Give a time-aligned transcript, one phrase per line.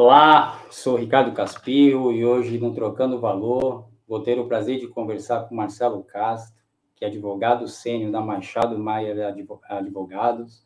[0.00, 5.48] Olá, sou Ricardo Caspio e hoje no Trocando Valor vou ter o prazer de conversar
[5.48, 6.54] com Marcelo Castro,
[6.94, 9.34] que é advogado sênior da Machado Maia
[9.68, 10.64] Advogados,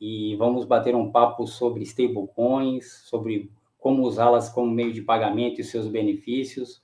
[0.00, 5.64] e vamos bater um papo sobre stablecoins, sobre como usá-las como meio de pagamento e
[5.64, 6.80] seus benefícios.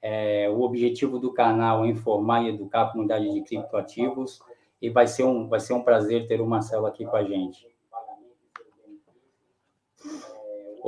[0.00, 4.38] É, o objetivo do canal é informar e educar a comunidade de criptoativos
[4.80, 7.75] e vai ser um, vai ser um prazer ter o Marcelo aqui com a gente.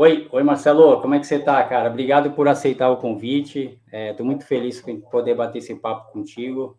[0.00, 1.90] Oi, oi Marcelo, como é que você está, cara?
[1.90, 3.80] Obrigado por aceitar o convite.
[3.92, 6.78] Estou é, muito feliz em poder bater esse papo contigo.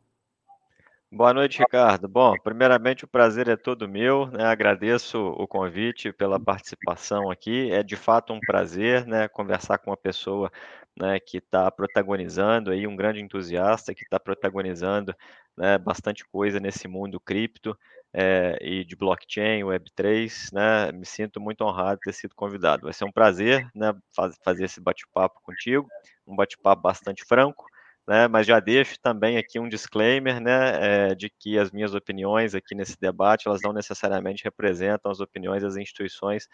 [1.12, 2.08] Boa noite, Ricardo.
[2.08, 4.46] Bom, primeiramente o prazer é todo meu, né?
[4.46, 7.70] Agradeço o convite pela participação aqui.
[7.70, 10.50] É de fato um prazer, né, conversar com uma pessoa,
[10.98, 15.14] né, que está protagonizando aí um grande entusiasta que está protagonizando,
[15.58, 17.78] né, bastante coisa nesse mundo cripto
[18.14, 20.92] é, e de blockchain, Web3, né?
[20.92, 22.84] Me sinto muito honrado de ter sido convidado.
[22.84, 25.88] Vai ser um prazer, né, faz, fazer esse bate-papo contigo,
[26.28, 27.66] um bate-papo bastante franco,
[28.08, 28.28] né?
[28.28, 32.74] Mas já deixo também aqui um disclaimer, né, é, de que as minhas opiniões aqui
[32.76, 36.48] nesse debate, elas não necessariamente representam as opiniões das instituições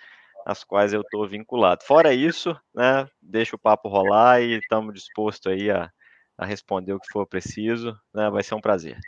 [0.46, 1.84] às quais eu estou vinculado.
[1.86, 5.90] Fora isso, né, deixa o papo rolar e estamos dispostos aí a,
[6.38, 8.30] a responder o que for preciso, né?
[8.30, 9.00] Vai ser um prazer.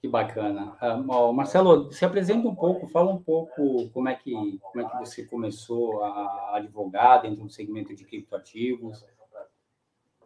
[0.00, 0.76] Que bacana.
[0.80, 4.98] Uh, Marcelo, se apresenta um pouco, fala um pouco como é que, como é que
[4.98, 9.04] você começou a advogar dentro do segmento de criptoativos.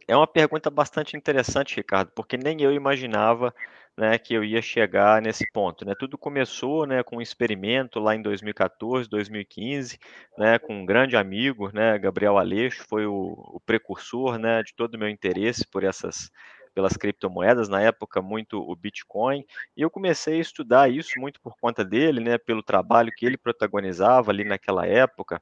[0.06, 3.52] É uma pergunta bastante interessante, Ricardo, porque nem eu imaginava
[3.96, 5.84] né, que eu ia chegar nesse ponto.
[5.84, 5.94] Né?
[5.98, 9.98] Tudo começou né, com um experimento lá em 2014, 2015,
[10.36, 14.94] né, com um grande amigo, né, Gabriel Aleixo, foi o, o precursor né, de todo
[14.94, 16.30] o meu interesse por essas
[16.74, 19.44] pelas criptomoedas, na época muito o Bitcoin,
[19.76, 23.36] e eu comecei a estudar isso muito por conta dele, né, pelo trabalho que ele
[23.36, 25.40] protagonizava ali naquela época.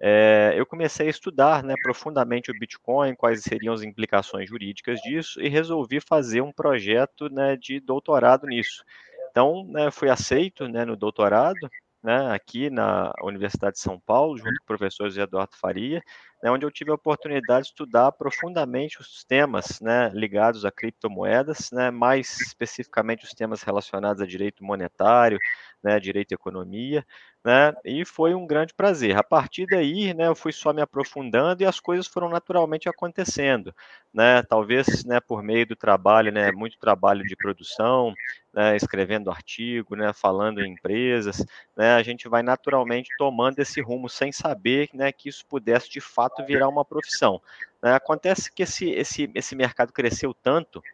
[0.00, 5.40] É, eu comecei a estudar né, profundamente o Bitcoin, quais seriam as implicações jurídicas disso,
[5.40, 8.82] e resolvi fazer um projeto né, de doutorado nisso.
[9.30, 11.70] Então, né, fui aceito né, no doutorado,
[12.02, 16.02] né, aqui na Universidade de São Paulo, junto com o professor José Eduardo Faria,
[16.42, 21.70] né, onde eu tive a oportunidade de estudar profundamente os temas né, ligados a criptomoedas,
[21.72, 25.38] né, mais especificamente os temas relacionados a direito monetário,
[25.82, 27.06] né, direito e economia,
[27.44, 29.16] né, e foi um grande prazer.
[29.16, 33.74] A partir daí, né, eu fui só me aprofundando e as coisas foram naturalmente acontecendo,
[34.12, 38.16] né, talvez, né, por meio do trabalho, né, muito trabalho de produção,
[38.52, 41.44] né, escrevendo artigo, né, falando em empresas,
[41.76, 46.00] né, a gente vai naturalmente tomando esse rumo sem saber, né, que isso pudesse de
[46.00, 47.40] fato virar uma profissão.
[47.82, 47.94] Né.
[47.94, 50.84] Acontece que esse, esse, esse mercado cresceu tanto,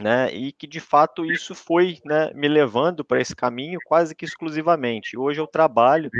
[0.00, 4.24] né, e que de fato isso foi né, me levando para esse caminho quase que
[4.24, 5.16] exclusivamente.
[5.16, 6.10] Hoje eu trabalho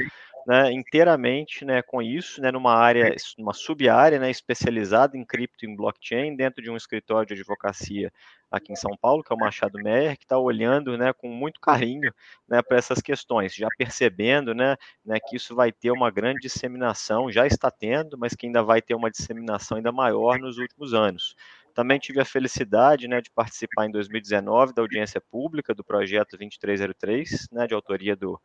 [0.47, 5.69] né, inteiramente né, com isso, né, numa área, numa sub-área né, especializada em cripto e
[5.69, 8.13] em blockchain, dentro de um escritório de advocacia
[8.51, 11.59] aqui em São Paulo, que é o Machado Meyer, que está olhando né, com muito
[11.59, 12.13] carinho
[12.47, 17.31] né, para essas questões, já percebendo né, né, que isso vai ter uma grande disseminação,
[17.31, 21.35] já está tendo, mas que ainda vai ter uma disseminação ainda maior nos últimos anos.
[21.75, 27.49] Também tive a felicidade né, de participar em 2019 da audiência pública do projeto 2303,
[27.53, 28.41] né, de autoria do,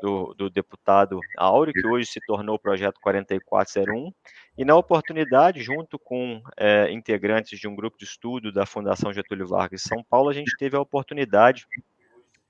[0.00, 4.12] do, do, deputado Áureo, que hoje se tornou o projeto 4401,
[4.56, 9.46] e na oportunidade, junto com é, integrantes de um grupo de estudo da Fundação Getúlio
[9.46, 11.66] Vargas de São Paulo, a gente teve a oportunidade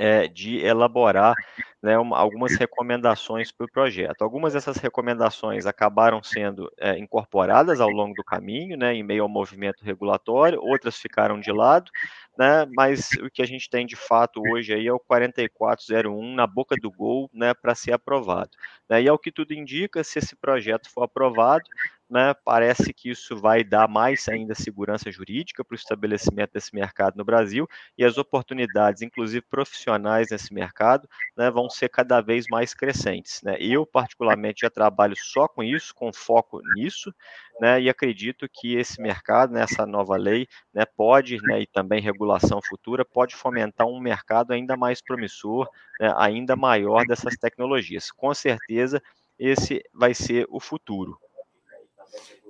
[0.01, 1.35] é, de elaborar
[1.83, 4.23] né, uma, algumas recomendações para o projeto.
[4.23, 9.29] Algumas dessas recomendações acabaram sendo é, incorporadas ao longo do caminho, né, em meio ao
[9.29, 11.91] movimento regulatório, outras ficaram de lado,
[12.39, 16.47] né, mas o que a gente tem de fato hoje aí é o 4401 na
[16.47, 18.51] boca do gol né, para ser aprovado.
[18.89, 21.65] Né, e ao que tudo indica, se esse projeto for aprovado,
[22.11, 27.17] né, parece que isso vai dar mais ainda segurança jurídica para o estabelecimento desse mercado
[27.17, 27.67] no Brasil
[27.97, 33.41] e as oportunidades, inclusive profissionais nesse mercado, né, vão ser cada vez mais crescentes.
[33.43, 33.57] Né.
[33.61, 37.15] Eu, particularmente, já trabalho só com isso, com foco nisso,
[37.61, 42.01] né, e acredito que esse mercado, né, essa nova lei, né, pode, né, e também
[42.01, 45.69] regulação futura, pode fomentar um mercado ainda mais promissor,
[46.01, 48.11] né, ainda maior dessas tecnologias.
[48.11, 49.01] Com certeza,
[49.39, 51.19] esse vai ser o futuro.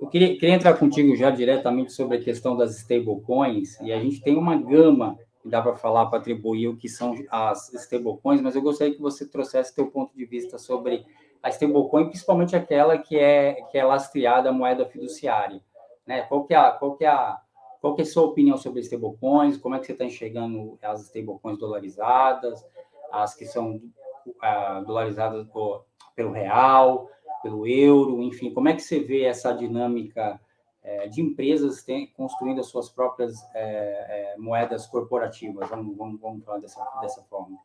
[0.01, 4.21] Eu queria, queria, entrar contigo já diretamente sobre a questão das stablecoins, e a gente
[4.21, 8.55] tem uma gama que dá para falar para atribuir o que são as stablecoins, mas
[8.55, 11.05] eu gostaria que você trouxesse teu ponto de vista sobre
[11.41, 15.61] a stablecoin, principalmente aquela que é que é lastreada moeda fiduciária,
[16.05, 16.21] né?
[16.23, 17.39] Qual que é a, qual que é a
[17.81, 19.57] qual que é a sua opinião sobre stablecoins?
[19.57, 22.63] Como é que você está enxergando as stablecoins dolarizadas,
[23.11, 23.81] as que são
[24.27, 25.85] uh, dolarizadas por,
[26.15, 27.09] pelo real?
[27.41, 30.39] Pelo euro, enfim, como é que você vê essa dinâmica
[30.83, 35.69] é, de empresas tem, construindo as suas próprias é, é, moedas corporativas?
[35.69, 37.57] Vamos, vamos, vamos falar dessa, dessa forma.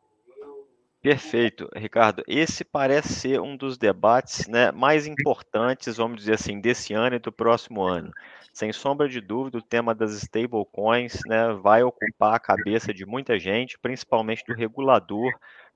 [1.01, 2.23] Perfeito, Ricardo.
[2.27, 7.19] Esse parece ser um dos debates né, mais importantes, vamos dizer assim, desse ano e
[7.19, 8.11] do próximo ano.
[8.51, 13.39] Sem sombra de dúvida, o tema das stablecoins né, vai ocupar a cabeça de muita
[13.39, 15.31] gente, principalmente do regulador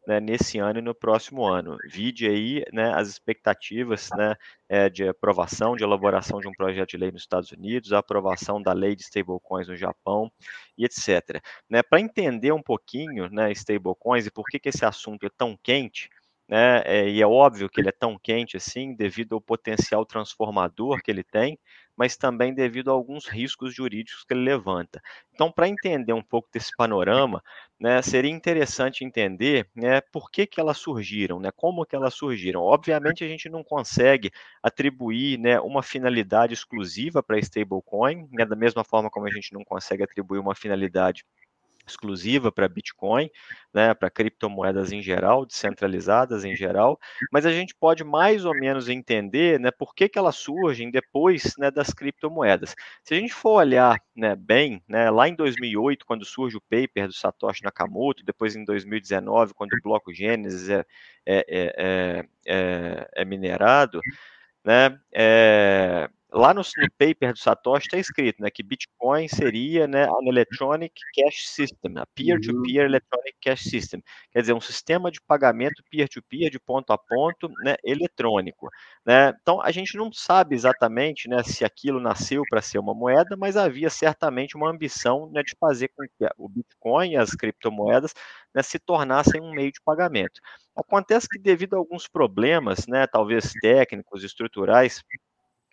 [0.08, 1.78] né, nesse ano e no próximo ano.
[1.86, 4.36] Vide aí né, as expectativas né,
[4.68, 8.62] é, de aprovação, de elaboração de um projeto de lei nos Estados Unidos, a aprovação
[8.62, 10.32] da lei de stablecoins no Japão
[10.78, 11.42] e etc.
[11.70, 15.58] Né, Para entender um pouquinho né, stablecoins e por que, que esse assunto é tão
[15.62, 16.10] quente,
[16.48, 21.02] né, é, e é óbvio que ele é tão quente assim, devido ao potencial transformador
[21.02, 21.58] que ele tem,
[22.02, 25.00] mas também devido a alguns riscos jurídicos que ele levanta.
[25.32, 27.44] Então, para entender um pouco desse panorama,
[27.80, 32.62] né, seria interessante entender né, por que, que elas surgiram, né, como que elas surgiram.
[32.62, 34.32] Obviamente, a gente não consegue
[34.64, 39.64] atribuir né, uma finalidade exclusiva para stablecoin, né, da mesma forma como a gente não
[39.64, 41.41] consegue atribuir uma finalidade exclusiva
[42.54, 43.30] para Bitcoin,
[43.74, 47.00] né, para criptomoedas em geral, descentralizadas em geral,
[47.32, 51.56] mas a gente pode mais ou menos entender né, por que, que elas surgem depois
[51.58, 52.76] né, das criptomoedas.
[53.04, 57.08] Se a gente for olhar né, bem, né, lá em 2008, quando surge o paper
[57.08, 60.86] do Satoshi Nakamoto, depois em 2019, quando o bloco Gênesis é,
[61.26, 64.02] é, é, é, é minerado,
[64.64, 70.06] né, é, lá no, no, paper do Satoshi está escrito né, que Bitcoin seria né,
[70.06, 74.02] an electronic cash system, a peer-to-peer -peer electronic cash system,
[74.32, 78.70] quer dizer, um sistema de pagamento peer-to-peer, -peer, de ponto a ponto, né, eletrônico.
[79.06, 79.34] Né?
[79.42, 83.58] Então, a gente não sabe exatamente né, se aquilo nasceu para ser uma moeda, mas
[83.58, 88.14] havia certamente uma ambição né, de fazer com que o Bitcoin e as criptomoedas
[88.54, 90.40] né, se tornassem um meio de pagamento.
[90.76, 95.04] Acontece que, devido a alguns problemas, né, talvez técnicos, estruturais,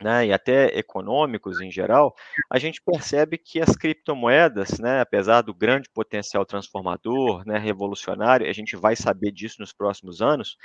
[0.03, 2.15] né, e até econômicos em geral,
[2.51, 8.53] a gente percebe que as criptomoedas, né, apesar do grande potencial transformador, né, revolucionário, a
[8.53, 10.57] gente vai saber disso nos próximos anos,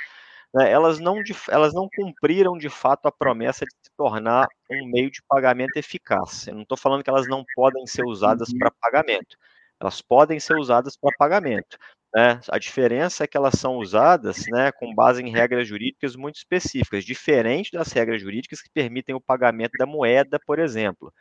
[0.53, 5.09] né, elas, não, elas não cumpriram de fato a promessa de se tornar um meio
[5.09, 6.47] de pagamento eficaz.
[6.47, 9.37] Eu não estou falando que elas não podem ser usadas para pagamento,
[9.79, 11.77] elas podem ser usadas para pagamento,
[12.13, 12.39] né?
[12.49, 17.03] A diferença é que elas são usadas né, com base em regras jurídicas muito específicas,
[17.03, 21.11] diferente das regras jurídicas que permitem o pagamento da moeda, por exemplo.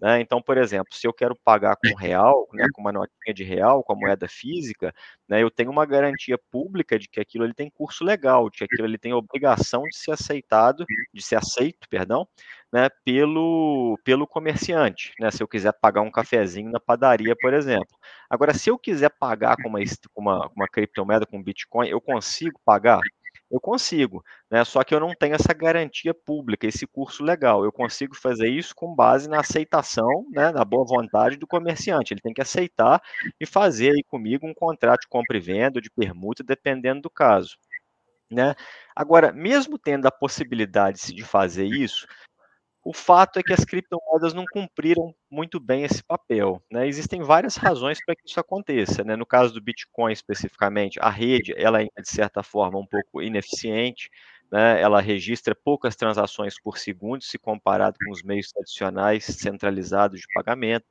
[0.00, 0.20] Né?
[0.20, 3.84] Então, por exemplo, se eu quero pagar com real, né, com uma notinha de real,
[3.84, 4.94] com a moeda física,
[5.28, 8.64] né, eu tenho uma garantia pública de que aquilo ele tem curso legal, de que
[8.64, 12.26] aquilo ele tem obrigação de ser aceitado, de ser aceito, perdão,
[12.72, 17.98] né, pelo, pelo comerciante, né, se eu quiser pagar um cafezinho na padaria, por exemplo.
[18.28, 19.80] Agora, se eu quiser pagar com uma,
[20.14, 23.00] com uma, uma criptomoeda, com Bitcoin, eu consigo pagar?
[23.50, 24.64] Eu consigo, né?
[24.64, 27.64] Só que eu não tenho essa garantia pública, esse curso legal.
[27.64, 32.14] Eu consigo fazer isso com base na aceitação, né, na boa vontade do comerciante.
[32.14, 33.02] Ele tem que aceitar
[33.40, 37.56] e fazer aí comigo um contrato de compra e venda, de permuta, dependendo do caso.
[38.30, 38.54] Né?
[38.94, 42.06] Agora, mesmo tendo a possibilidade de fazer isso,
[42.82, 46.62] o fato é que as criptomoedas não cumpriram muito bem esse papel.
[46.70, 46.88] Né?
[46.88, 49.04] Existem várias razões para que isso aconteça.
[49.04, 49.16] Né?
[49.16, 54.10] No caso do Bitcoin especificamente, a rede ela é de certa forma um pouco ineficiente.
[54.50, 54.80] Né?
[54.80, 60.86] Ela registra poucas transações por segundo se comparado com os meios tradicionais centralizados de pagamento.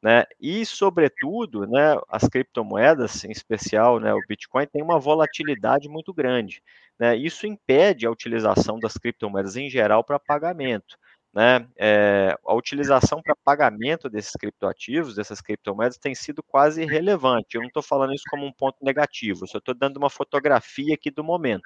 [0.00, 0.24] Né?
[0.40, 6.62] E, sobretudo, né, as criptomoedas, em especial né, o Bitcoin, tem uma volatilidade muito grande.
[6.98, 7.16] Né?
[7.16, 10.96] Isso impede a utilização das criptomoedas em geral para pagamento
[11.34, 17.56] né, é, a utilização para pagamento desses criptoativos, dessas criptomoedas, tem sido quase irrelevante.
[17.56, 21.10] Eu não estou falando isso como um ponto negativo, só estou dando uma fotografia aqui
[21.10, 21.62] do momento.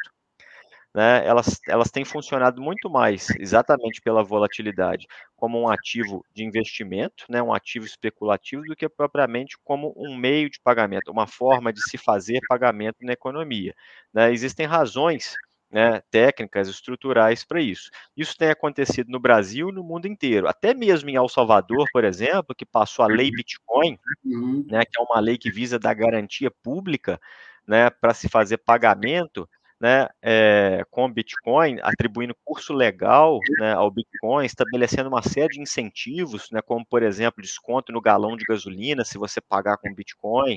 [0.94, 5.06] Né, elas, elas têm funcionado muito mais, exatamente pela volatilidade,
[5.36, 10.48] como um ativo de investimento, né, um ativo especulativo, do que propriamente como um meio
[10.48, 13.74] de pagamento, uma forma de se fazer pagamento na economia.
[14.14, 15.34] Né, existem razões
[15.70, 17.90] né, técnicas estruturais para isso.
[18.16, 20.48] Isso tem acontecido no Brasil e no mundo inteiro.
[20.48, 24.64] Até mesmo em El Salvador, por exemplo, que passou a lei Bitcoin, uhum.
[24.68, 27.20] né, que é uma lei que visa dar garantia pública
[27.66, 34.46] né, para se fazer pagamento né, é, com Bitcoin, atribuindo curso legal né, ao Bitcoin,
[34.46, 39.18] estabelecendo uma série de incentivos, né, como, por exemplo, desconto no galão de gasolina se
[39.18, 40.56] você pagar com Bitcoin,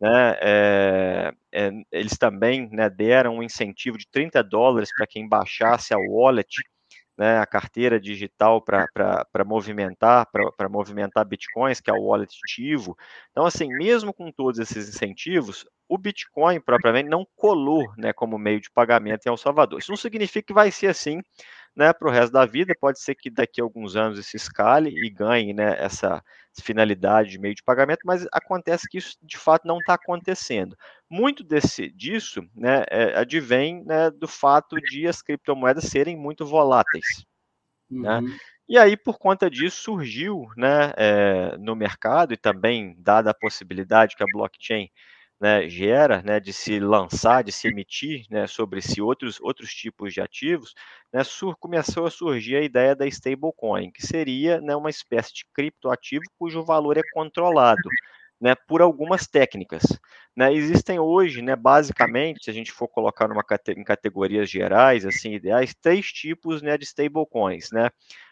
[0.00, 5.92] né, é, é, eles também né, deram um incentivo de 30 dólares para quem baixasse
[5.92, 6.62] a wallet,
[7.18, 10.26] né, a carteira digital para movimentar,
[10.56, 12.96] para movimentar bitcoins, que é o wallet ativo.
[13.30, 18.60] Então, assim, mesmo com todos esses incentivos, o Bitcoin propriamente não colou né, como meio
[18.60, 19.80] de pagamento em El Salvador.
[19.80, 21.20] Isso não significa que vai ser assim
[21.76, 22.74] né, para o resto da vida.
[22.80, 26.22] Pode ser que daqui a alguns anos isso escale e ganhe né, essa
[26.62, 30.76] finalidade de meio de pagamento, mas acontece que isso de fato não está acontecendo.
[31.08, 37.24] Muito desse, disso né, é, advém né, do fato de as criptomoedas serem muito voláteis.
[37.90, 38.18] Né.
[38.18, 38.28] Uhum.
[38.28, 38.36] Né?
[38.68, 44.14] E aí, por conta disso, surgiu né, é, no mercado, e também dada a possibilidade
[44.14, 44.88] que a blockchain
[45.40, 50.12] né, gera, né, de se lançar, de se emitir, né, sobre si outros, outros tipos
[50.12, 50.74] de ativos,
[51.12, 55.44] né, sur, começou a surgir a ideia da stablecoin, que seria né, uma espécie de
[55.54, 57.80] criptoativo cujo valor é controlado,
[58.38, 59.82] né, por algumas técnicas.
[60.36, 65.32] Né, existem hoje, né, basicamente, se a gente for colocar numa, em categorias gerais, assim,
[65.34, 67.70] ideais, três tipos né, de stablecoins.
[67.72, 67.88] Né?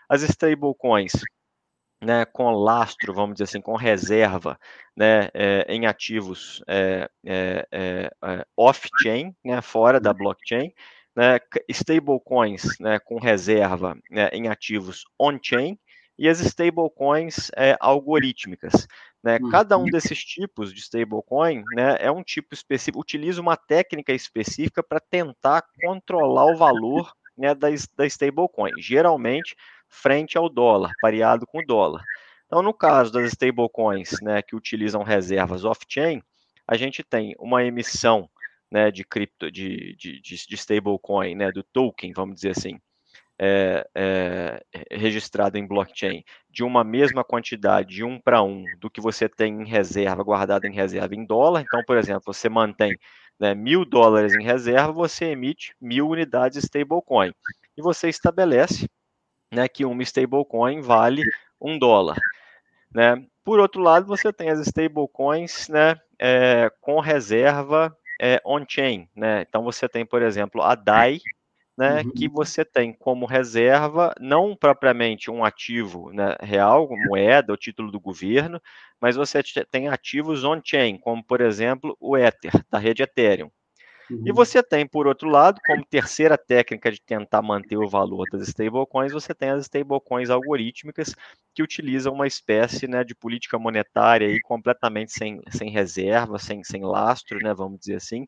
[0.09, 1.13] As stablecoins
[2.01, 4.59] né, com lastro, vamos dizer assim, com reserva
[4.97, 8.11] né, é, em ativos é, é,
[8.57, 10.73] off-chain, né, fora da blockchain,
[11.17, 11.39] né,
[11.69, 15.79] stablecoins né, com reserva né, em ativos on-chain
[16.17, 17.51] e as stablecoins
[17.81, 18.87] algorítmicas.
[19.23, 19.39] Né?
[19.51, 19.91] Cada um uhum.
[19.91, 25.65] desses tipos de stablecoin né, é um tipo específico, utiliza uma técnica específica para tentar
[25.83, 28.73] controlar o valor né, da, da stablecoin.
[28.79, 29.57] Geralmente,
[29.89, 32.05] frente ao dólar, pareado com o dólar.
[32.47, 36.23] Então, no caso das stablecoins né, que utilizam reservas off-chain,
[36.67, 38.29] a gente tem uma emissão
[38.71, 42.79] né, de cripto, de, de, de, stablecoin, né, do token, vamos dizer assim,
[43.39, 49.01] é, é, registrado em blockchain, de uma mesma quantidade, de um para um, do que
[49.01, 51.63] você tem em reserva, guardado em reserva em dólar.
[51.63, 52.97] Então, por exemplo, você mantém
[53.39, 57.33] né, mil dólares em reserva, você emite mil unidades stablecoin.
[57.77, 58.89] E você estabelece
[59.51, 61.23] né, que uma stablecoin vale
[61.61, 62.17] um dólar.
[62.95, 63.25] Né?
[63.45, 69.09] Por outro lado, você tem as stablecoins né, é, com reserva é, on-chain.
[69.15, 69.43] Né?
[69.49, 71.21] Então, você tem, por exemplo, a DAI,
[71.77, 72.11] né, uhum.
[72.11, 78.01] que você tem como reserva, não propriamente um ativo né, real, moeda, o título do
[78.01, 78.61] governo,
[79.01, 79.41] mas você
[79.71, 83.49] tem ativos on-chain, como, por exemplo, o Ether, da rede Ethereum.
[84.11, 84.23] Uhum.
[84.27, 88.49] E você tem, por outro lado, como terceira técnica de tentar manter o valor das
[88.49, 91.15] stablecoins, você tem as stablecoins algorítmicas
[91.55, 96.83] que utilizam uma espécie né, de política monetária aí completamente sem, sem reserva, sem, sem
[96.85, 98.27] lastro, né, vamos dizer assim,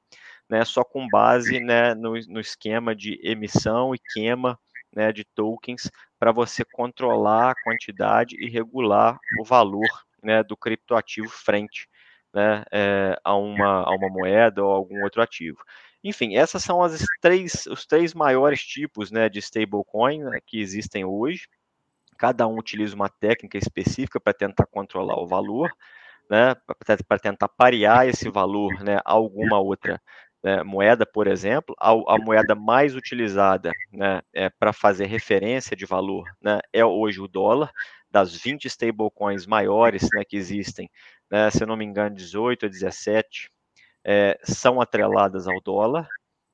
[0.48, 4.58] né, só com base né, no, no esquema de emissão e queima
[4.94, 9.88] né, de tokens para você controlar a quantidade e regular o valor
[10.22, 11.88] né, do criptoativo frente
[12.34, 15.58] né, é, a, uma, a uma moeda ou algum outro ativo.
[16.02, 21.04] Enfim, essas são as três, os três maiores tipos né, de stablecoin né, que existem
[21.04, 21.46] hoje.
[22.16, 25.70] Cada um utiliza uma técnica específica para tentar controlar o valor,
[26.28, 26.54] né,
[27.06, 30.00] para tentar parear esse valor né, a alguma outra
[30.42, 31.74] né, moeda, por exemplo.
[31.78, 37.20] A, a, moeda mais utilizada né, é, para fazer referência de valor né, é hoje
[37.20, 37.70] o dólar.
[38.10, 40.90] Das 20 stablecoins maiores né, que existem,
[41.30, 43.50] né, se eu não me engano, 18 a 17
[44.04, 46.08] é, são atreladas ao dólar,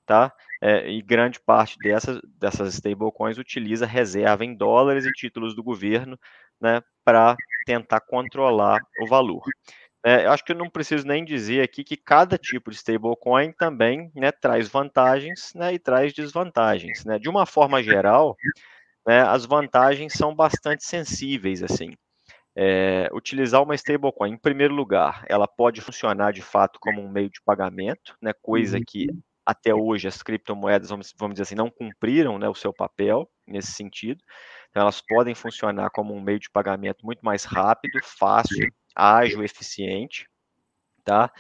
[0.05, 0.33] tá?
[0.61, 6.19] É, e grande parte dessas, dessas stablecoins utiliza reserva em dólares e títulos do governo,
[6.61, 7.37] né, para
[7.67, 9.43] tentar controlar o valor.
[10.05, 13.51] É, eu acho que eu não preciso nem dizer aqui que cada tipo de stablecoin
[13.51, 17.05] também né, traz vantagens né, e traz desvantagens.
[17.05, 17.19] Né?
[17.19, 18.37] De uma forma geral,
[19.07, 21.95] né, as vantagens são bastante sensíveis, assim
[22.57, 27.29] é, utilizar uma stablecoin, em primeiro lugar, ela pode funcionar de fato como um meio
[27.29, 29.21] de pagamento, né, coisa que uhum.
[29.45, 33.73] até hoje as criptomoedas, vamos, vamos dizer assim, não cumpriram né, o seu papel nesse
[33.73, 34.25] sentido.
[34.71, 40.27] Então, elas podem funcionar como um meio de pagamento muito mais rápido, fácil, ágil, eficiente.
[41.05, 41.31] Tá?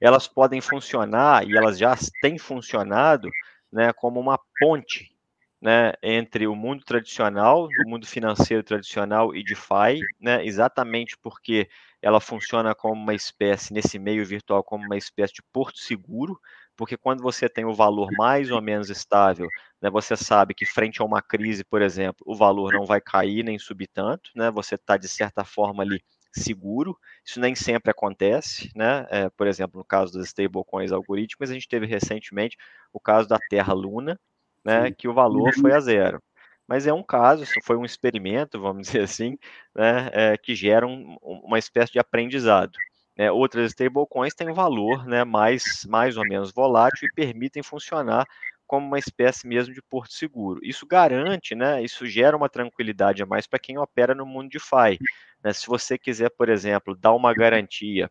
[0.00, 3.28] Elas podem funcionar, e elas já têm funcionado,
[3.72, 5.12] né, como uma ponte
[5.60, 11.68] né, entre o mundo tradicional, o mundo financeiro tradicional e DeFi, né, exatamente porque
[12.00, 16.40] ela funciona como uma espécie, nesse meio virtual, como uma espécie de porto seguro,
[16.74, 19.48] porque quando você tem o valor mais ou menos estável,
[19.82, 23.42] né, você sabe que frente a uma crise, por exemplo, o valor não vai cair
[23.44, 26.02] nem subir tanto, né, você está, de certa forma, ali
[26.32, 26.96] seguro.
[27.24, 29.06] Isso nem sempre acontece, né?
[29.10, 32.56] É, por exemplo, no caso das stablecoins algorítmicas, a gente teve recentemente
[32.92, 34.18] o caso da Terra Luna,
[34.64, 36.22] né, que o valor foi a zero.
[36.66, 39.36] Mas é um caso, isso foi um experimento, vamos dizer assim,
[39.74, 42.72] né, é, que gera um, uma espécie de aprendizado.
[43.18, 43.30] Né.
[43.30, 48.24] Outras stablecoins têm um valor né, mais, mais ou menos volátil e permitem funcionar
[48.66, 50.60] como uma espécie mesmo de porto seguro.
[50.62, 54.60] Isso garante, né, isso gera uma tranquilidade a mais para quem opera no mundo de
[54.60, 54.96] FI.
[55.42, 55.52] Né.
[55.52, 58.08] Se você quiser, por exemplo, dar uma garantia,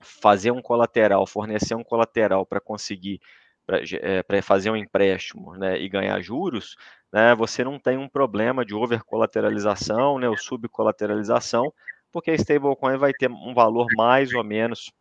[0.00, 3.20] fazer um colateral, fornecer um colateral para conseguir
[3.66, 6.76] para é, fazer um empréstimo né, e ganhar juros,
[7.12, 11.72] né, você não tem um problema de overcolateralização né, ou subcolateralização,
[12.12, 14.92] porque a stablecoin vai ter um valor mais ou menos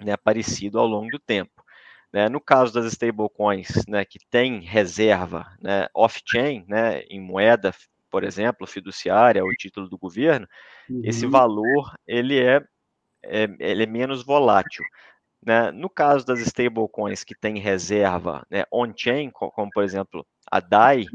[0.00, 1.64] né, parecido ao longo do tempo.
[2.12, 2.28] Né?
[2.28, 7.74] No caso das stablecoins né, que tem reserva né, off-chain, né, em moeda,
[8.10, 10.46] por exemplo, fiduciária ou título do governo,
[10.88, 11.02] uhum.
[11.04, 12.62] esse valor ele é,
[13.22, 14.84] é, ele é menos volátil.
[15.44, 15.70] Né?
[15.70, 21.06] No caso das stablecoins que têm reserva né, on-chain, como por exemplo a DAI,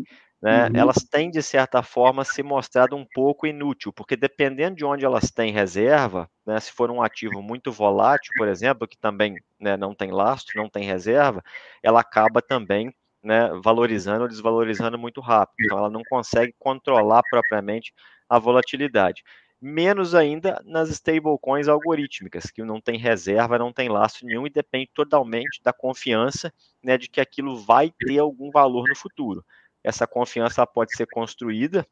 [0.41, 0.75] né, uhum.
[0.75, 5.29] elas têm, de certa forma, se mostrado um pouco inútil, porque dependendo de onde elas
[5.29, 9.93] têm reserva, né, se for um ativo muito volátil, por exemplo, que também né, não
[9.93, 11.43] tem lastro, não tem reserva,
[11.83, 12.91] ela acaba também
[13.23, 15.57] né, valorizando ou desvalorizando muito rápido.
[15.63, 17.93] Então, ela não consegue controlar propriamente
[18.27, 19.23] a volatilidade.
[19.61, 24.89] Menos ainda nas stablecoins algorítmicas, que não tem reserva, não tem lastro nenhum e depende
[24.93, 26.51] totalmente da confiança
[26.83, 29.45] né, de que aquilo vai ter algum valor no futuro
[29.83, 31.85] essa confiança pode ser construída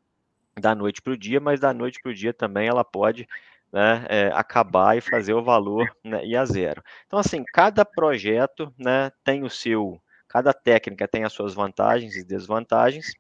[0.60, 3.28] da noite para o dia, mas da noite para o dia também ela pode
[3.72, 6.84] né, é, acabar e fazer o valor né, a zero.
[7.06, 12.24] Então, assim, cada projeto né, tem o seu, cada técnica tem as suas vantagens e
[12.24, 13.14] desvantagens,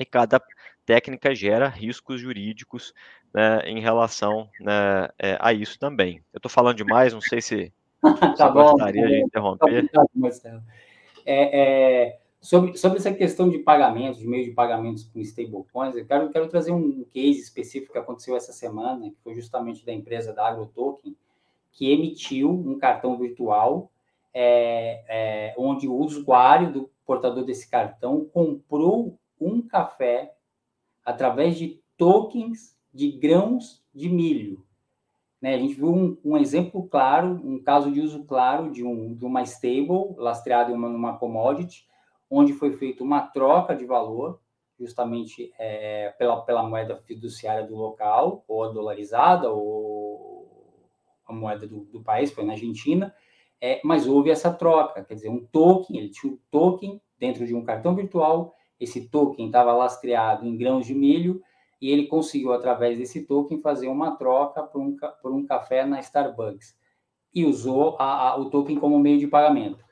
[0.00, 0.42] e cada
[0.86, 2.94] técnica gera riscos jurídicos
[3.32, 6.22] né, em relação né, é, a isso também.
[6.32, 7.72] Eu estou falando demais, não sei se
[8.36, 9.88] tá bom, gostaria de interromper.
[9.90, 10.04] Tá
[11.26, 11.60] é,
[12.06, 16.30] é, Sobre, sobre essa questão de pagamentos, de meio de pagamentos com stablecoins, eu quero,
[16.30, 20.48] quero trazer um case específico que aconteceu essa semana, que foi justamente da empresa da
[20.48, 21.14] AgroToken,
[21.70, 23.90] que emitiu um cartão virtual
[24.32, 30.34] é, é, onde o usuário do portador desse cartão comprou um café
[31.04, 34.64] através de tokens de grãos de milho.
[35.40, 35.54] Né?
[35.54, 39.24] A gente viu um, um, exemplo claro, um caso de uso claro de, um, de
[39.24, 41.88] uma stable lastreada em uma, uma commodity,
[42.28, 44.40] onde foi feita uma troca de valor,
[44.78, 50.48] justamente é, pela, pela moeda fiduciária do local, ou a dolarizada, ou
[51.26, 53.14] a moeda do, do país, foi na Argentina,
[53.60, 57.54] é, mas houve essa troca, quer dizer, um token, ele tinha um token dentro de
[57.54, 61.42] um cartão virtual, esse token estava lastreado em grãos de milho,
[61.80, 66.00] e ele conseguiu, através desse token, fazer uma troca por um, por um café na
[66.00, 66.76] Starbucks,
[67.34, 69.84] e usou a, a, o token como meio de pagamento.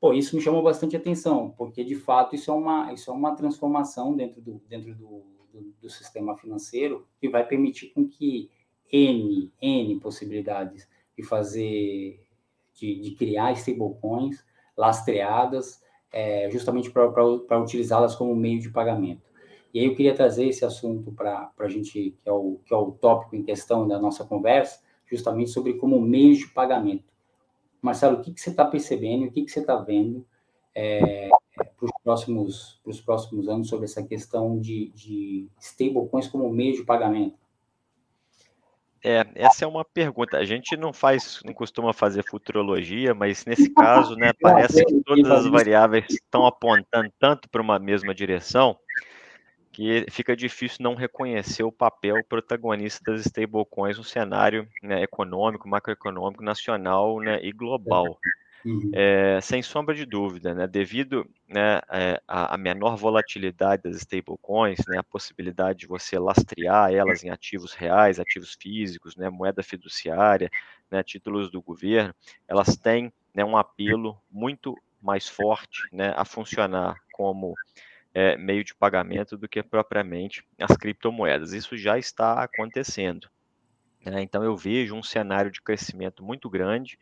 [0.00, 3.36] Pô, isso me chamou bastante atenção, porque de fato isso é uma, isso é uma
[3.36, 8.50] transformação dentro do, dentro do, do, do sistema financeiro que vai permitir com que
[8.90, 12.20] N, N possibilidades de fazer,
[12.74, 14.44] de, de criar stablecoins
[14.76, 15.81] lastreadas,
[16.12, 19.22] é, justamente para utilizá-las como meio de pagamento.
[19.72, 22.76] E aí eu queria trazer esse assunto para a gente, que é, o, que é
[22.76, 27.04] o tópico em questão da nossa conversa, justamente sobre como meio de pagamento.
[27.80, 30.24] Marcelo, o que, que você está percebendo, o que, que você está vendo
[30.74, 36.84] é, para os próximos, próximos anos sobre essa questão de, de stablecoins como meio de
[36.84, 37.41] pagamento?
[39.04, 40.38] É, essa é uma pergunta.
[40.38, 45.30] A gente não faz, não costuma fazer futurologia, mas nesse caso, né, parece que todas
[45.30, 48.78] as variáveis estão apontando tanto para uma mesma direção
[49.72, 56.44] que fica difícil não reconhecer o papel protagonista das stablecoins no cenário né, econômico, macroeconômico,
[56.44, 58.18] nacional né, e global.
[58.64, 58.90] Uhum.
[58.94, 61.80] É, sem sombra de dúvida, né, devido né,
[62.28, 68.20] à, menor volatilidade das stablecoins, né, a possibilidade de você lastrear elas em ativos reais,
[68.20, 70.48] ativos físicos, né, moeda fiduciária,
[70.90, 72.14] né, títulos do governo,
[72.46, 77.54] elas têm né, um apelo muito mais forte né, a funcionar como
[78.14, 81.52] é, meio de pagamento do que propriamente as criptomoedas.
[81.52, 83.28] Isso já está acontecendo.
[84.04, 84.22] Né?
[84.22, 86.98] Então, eu vejo um cenário de crescimento muito grande,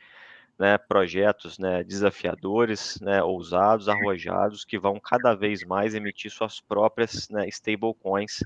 [0.61, 0.77] né?
[0.77, 7.49] projetos né, desafiadores, né, ousados, arrojados, que vão cada vez mais emitir suas próprias né,
[7.49, 8.45] stablecoins.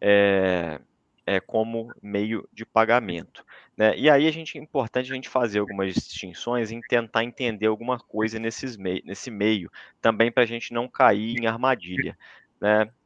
[0.00, 0.80] É,
[1.26, 3.44] é, como meio de pagamento.
[3.74, 3.96] Né?
[3.96, 7.98] E aí a gente é importante a gente fazer algumas distinções e tentar entender alguma
[7.98, 9.70] coisa nesses mei nesse meio,
[10.02, 12.18] também para a gente não cair em armadilha.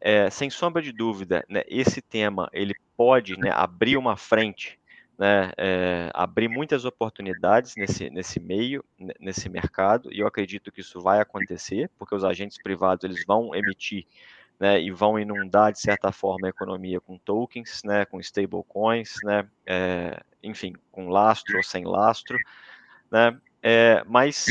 [0.00, 4.78] É, sem sombra de dúvida, esse tema ele pode abrir uma frente,
[5.18, 8.84] né, é, abrir muitas oportunidades nesse, nesse meio,
[9.18, 13.52] nesse mercado, e eu acredito que isso vai acontecer, porque os agentes privados eles vão
[13.52, 14.06] emitir
[14.60, 19.48] né, e vão inundar, de certa forma, a economia com tokens, né, com stablecoins, né,
[19.66, 22.38] é, enfim, com lastro ou sem lastro,
[23.10, 24.46] né, é, mas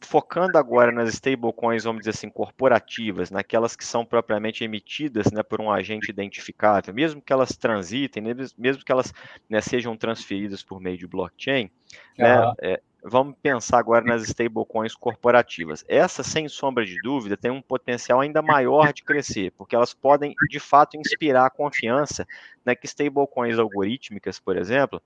[0.00, 5.60] focando agora nas stablecoins, vamos dizer assim, corporativas, naquelas que são propriamente emitidas né, por
[5.60, 9.12] um agente identificável, mesmo que elas transitem, né, mesmo que elas
[9.48, 11.70] né, sejam transferidas por meio de blockchain,
[12.18, 12.24] uhum.
[12.24, 15.84] né, é, vamos pensar agora nas stablecoins corporativas.
[15.88, 20.34] Essa, sem sombra de dúvida, tem um potencial ainda maior de crescer, porque elas podem,
[20.48, 22.26] de fato, inspirar a confiança
[22.64, 25.00] né, que stablecoins algorítmicas, por exemplo,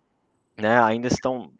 [0.56, 1.52] né, ainda estão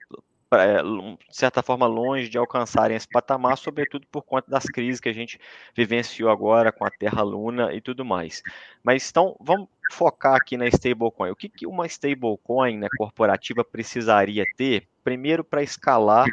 [0.52, 5.08] é, de certa forma, longe de alcançarem esse patamar, sobretudo por conta das crises que
[5.08, 5.38] a gente
[5.74, 8.42] vivenciou agora com a Terra Luna e tudo mais.
[8.82, 11.30] Mas então, vamos focar aqui na stablecoin.
[11.30, 16.26] O que, que uma stablecoin né, corporativa precisaria ter, primeiro, para escalar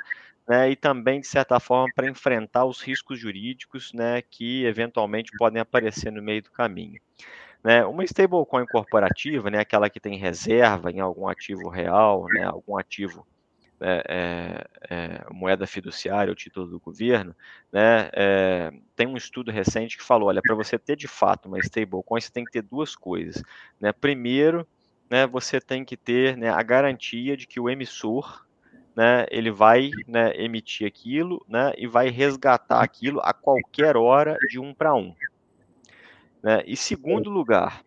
[0.48, 5.62] né, e também, de certa forma, para enfrentar os riscos jurídicos né, que eventualmente podem
[5.62, 7.00] aparecer no meio do caminho.
[7.64, 12.78] Né, uma stablecoin corporativa, né, aquela que tem reserva em algum ativo real, né, algum
[12.78, 13.28] ativo
[13.80, 17.36] é, é, moeda fiduciária, o título do governo,
[17.72, 21.60] né, é, tem um estudo recente que falou, olha, para você ter de fato uma
[21.60, 23.44] stablecoin, você tem que ter duas coisas.
[23.80, 23.92] Né?
[23.92, 24.68] Primeiro,
[25.10, 28.46] né, você tem que ter né, a garantia de que o emissor
[28.96, 34.60] né, ele vai né, emitir aquilo né, e vai resgatar aquilo a qualquer hora de
[34.60, 35.14] um para um.
[36.42, 36.64] Né?
[36.66, 37.84] E segundo lugar,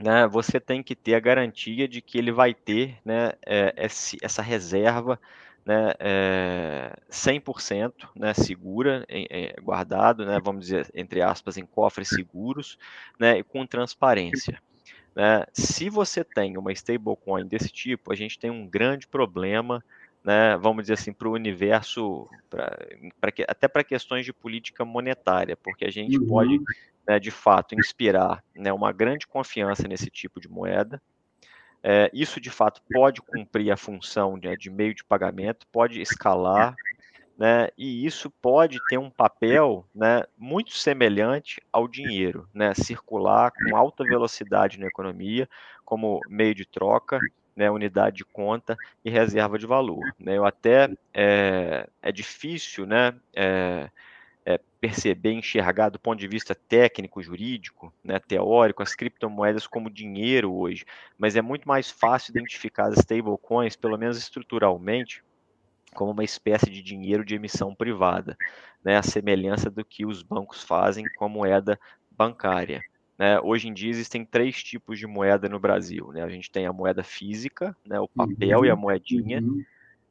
[0.00, 4.18] né, você tem que ter a garantia de que ele vai ter né, é, esse,
[4.22, 5.20] essa reserva
[5.64, 12.78] né, é, 100% né, segura, é, guardado, né, vamos dizer, entre aspas, em cofres seguros
[13.18, 14.60] né, e com transparência.
[15.14, 15.44] Né?
[15.52, 19.84] Se você tem uma stablecoin desse tipo, a gente tem um grande problema,
[20.24, 22.78] né, vamos dizer assim, para o universo, pra,
[23.20, 26.26] pra, até para questões de política monetária, porque a gente uhum.
[26.26, 26.60] pode
[27.06, 31.00] né, de fato inspirar né, uma grande confiança nesse tipo de moeda.
[31.82, 36.76] É, isso de fato pode cumprir a função né, de meio de pagamento, pode escalar,
[37.38, 43.74] né, e isso pode ter um papel né, muito semelhante ao dinheiro, né, circular com
[43.74, 45.48] alta velocidade na economia,
[45.82, 47.20] como meio de troca,
[47.56, 50.14] né, unidade de conta e reserva de valor.
[50.18, 53.90] Né, eu até é, é difícil, né, é,
[54.44, 60.52] é, perceber, enxergar do ponto de vista técnico, jurídico, né, teórico, as criptomoedas como dinheiro
[60.52, 60.84] hoje,
[61.18, 65.22] mas é muito mais fácil identificar as stablecoins, pelo menos estruturalmente,
[65.94, 68.36] como uma espécie de dinheiro de emissão privada,
[68.82, 71.78] né, a semelhança do que os bancos fazem com a moeda
[72.10, 72.82] bancária.
[73.18, 73.38] Né?
[73.40, 76.10] Hoje em dia existem três tipos de moeda no Brasil.
[76.12, 76.22] Né?
[76.22, 79.40] A gente tem a moeda física, né, o papel uhum, e a uhum, moedinha.
[79.40, 79.62] Uhum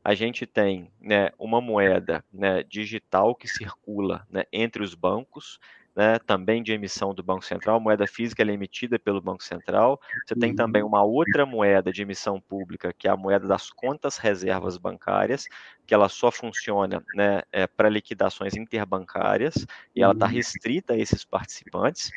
[0.04, 5.60] a gente tem né, uma moeda né, digital que circula né, entre os bancos,
[5.96, 10.00] né, também de emissão do Banco Central, a moeda física é emitida pelo Banco Central.
[10.26, 14.18] Você tem também uma outra moeda de emissão pública, que é a moeda das contas
[14.18, 15.46] reservas bancárias,
[15.86, 20.32] que ela só funciona né, é, para liquidações interbancárias e ela está uhum.
[20.32, 22.12] restrita a esses participantes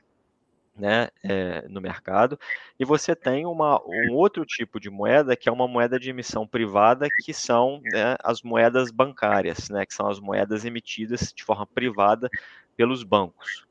[0.76, 2.38] né, é, no mercado,
[2.78, 6.46] e você tem uma, um outro tipo de moeda, que é uma moeda de emissão
[6.46, 11.66] privada, que são né, as moedas bancárias, né, que são as moedas emitidas de forma
[11.66, 12.28] privada
[12.76, 13.66] pelos bancos.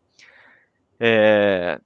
[0.99, 1.79] É,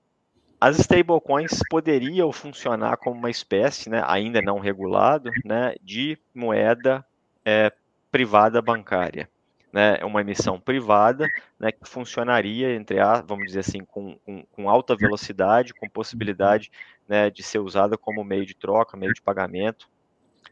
[0.60, 7.06] as stablecoins poderiam funcionar como uma espécie, né, ainda não regulado, né, de moeda
[7.46, 7.72] é,
[8.12, 9.30] privada bancária
[9.76, 11.28] né, é uma emissão privada,
[11.60, 16.72] né, que funcionaria, entre a, vamos dizer assim, com, com, com alta velocidade, com possibilidade
[17.06, 19.90] né, de ser usada como meio de troca, meio de pagamento,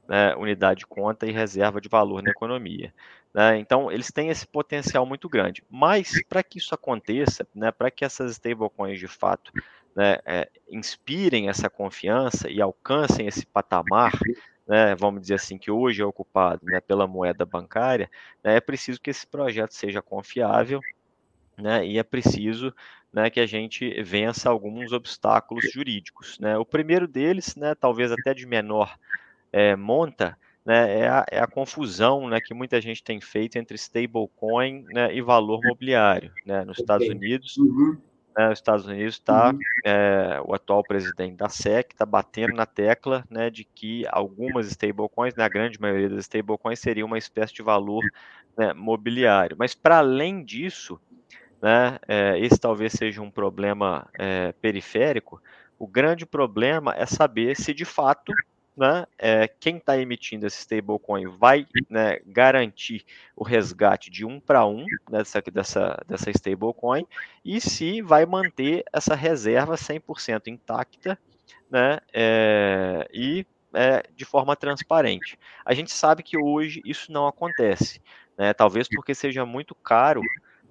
[0.10, 2.94] né, unidade de conta e reserva de valor na economia.
[3.34, 3.60] Né?
[3.60, 5.64] Então, eles têm esse potencial muito grande.
[5.70, 9.54] Mas, para que isso aconteça, né, para que essas stablecoins de fato
[9.96, 14.12] né, é, inspirem essa confiança e alcancem esse patamar
[14.68, 18.10] né, vamos dizer assim, que hoje é ocupado né, pela moeda bancária,
[18.44, 20.80] né, é preciso que esse projeto seja confiável
[21.58, 22.74] né, e é preciso
[23.12, 26.40] né, que a gente vença alguns obstáculos jurídicos.
[26.40, 26.58] Né.
[26.58, 28.98] O primeiro deles, né, talvez até de menor
[29.52, 33.76] é, monta, né, é, a, é, a, confusão né, que muita gente tem feito entre
[33.76, 36.32] stablecoin né, e valor mobiliário.
[36.46, 37.98] Né, nos Estados Unidos, uhum
[38.36, 39.60] né, os Estados Unidos está, uhum.
[39.86, 45.36] é, o atual presidente da SEC está batendo na tecla né, de que algumas stablecoins,
[45.36, 48.04] né, a grande maioria das stablecoins, seria uma espécie de valor
[48.58, 49.56] né, mobiliário.
[49.58, 51.00] Mas para além disso,
[51.62, 55.42] né, é, esse talvez seja um problema é, periférico,
[55.78, 58.34] o grande problema é saber se de fato
[58.76, 63.06] né, é, quem está emitindo esse stablecoin vai né, garantir
[63.36, 67.06] o resgate de um para um dessa, dessa, dessa stablecoin
[67.46, 71.18] e se vai manter essa reserva 100% intacta
[71.70, 75.38] né, é, e é, de forma transparente.
[75.66, 78.02] A gente sabe que hoje isso não acontece.
[78.38, 78.54] né?
[78.54, 80.22] Talvez porque seja muito caro,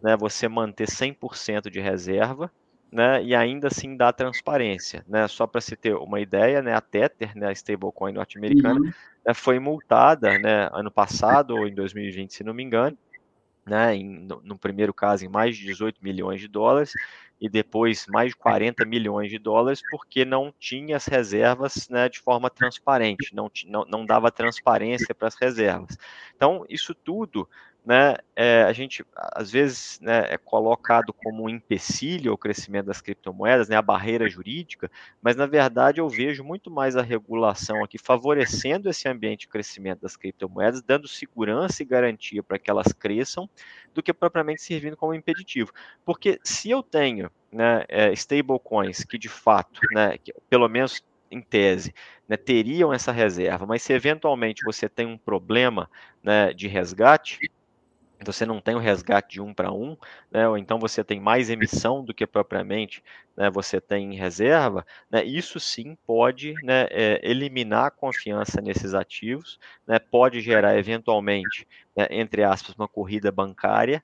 [0.03, 2.51] né, você manter 100% de reserva,
[2.93, 5.27] né, e ainda assim dar transparência, né?
[5.27, 8.93] Só para se ter uma ideia, né, a Tether, né, a stablecoin norte-americana, uhum.
[9.27, 12.97] né, foi multada, né, ano passado ou em 2020, se não me engano,
[13.65, 16.93] né, em, no, no, primeiro caso em mais de 18 milhões de dólares
[17.41, 22.21] e depois mais de 40 milhões de dólares porque não tinha as reservas né, de
[22.21, 25.97] forma transparente, não, não, não dava transparência para as reservas.
[26.37, 27.49] Então, isso tudo
[27.85, 33.01] né, é, a gente às vezes né, é colocado como um empecilho ao crescimento das
[33.01, 34.91] criptomoedas, né, a barreira jurídica,
[35.21, 40.01] mas na verdade eu vejo muito mais a regulação aqui favorecendo esse ambiente de crescimento
[40.01, 43.49] das criptomoedas, dando segurança e garantia para que elas cresçam,
[43.93, 45.73] do que propriamente servindo como impeditivo.
[46.05, 51.41] Porque se eu tenho né, é, stablecoins que de fato, né, que, pelo menos em
[51.41, 51.95] tese,
[52.29, 55.91] né, teriam essa reserva, mas se eventualmente você tem um problema
[56.23, 57.51] né, de resgate,
[58.25, 59.97] você não tem o resgate de um para um,
[60.31, 63.03] né, ou então você tem mais emissão do que propriamente
[63.37, 68.95] né, você tem em reserva, né, isso sim pode né, é, eliminar a confiança nesses
[68.95, 74.03] ativos, né, pode gerar eventualmente, né, entre aspas, uma corrida bancária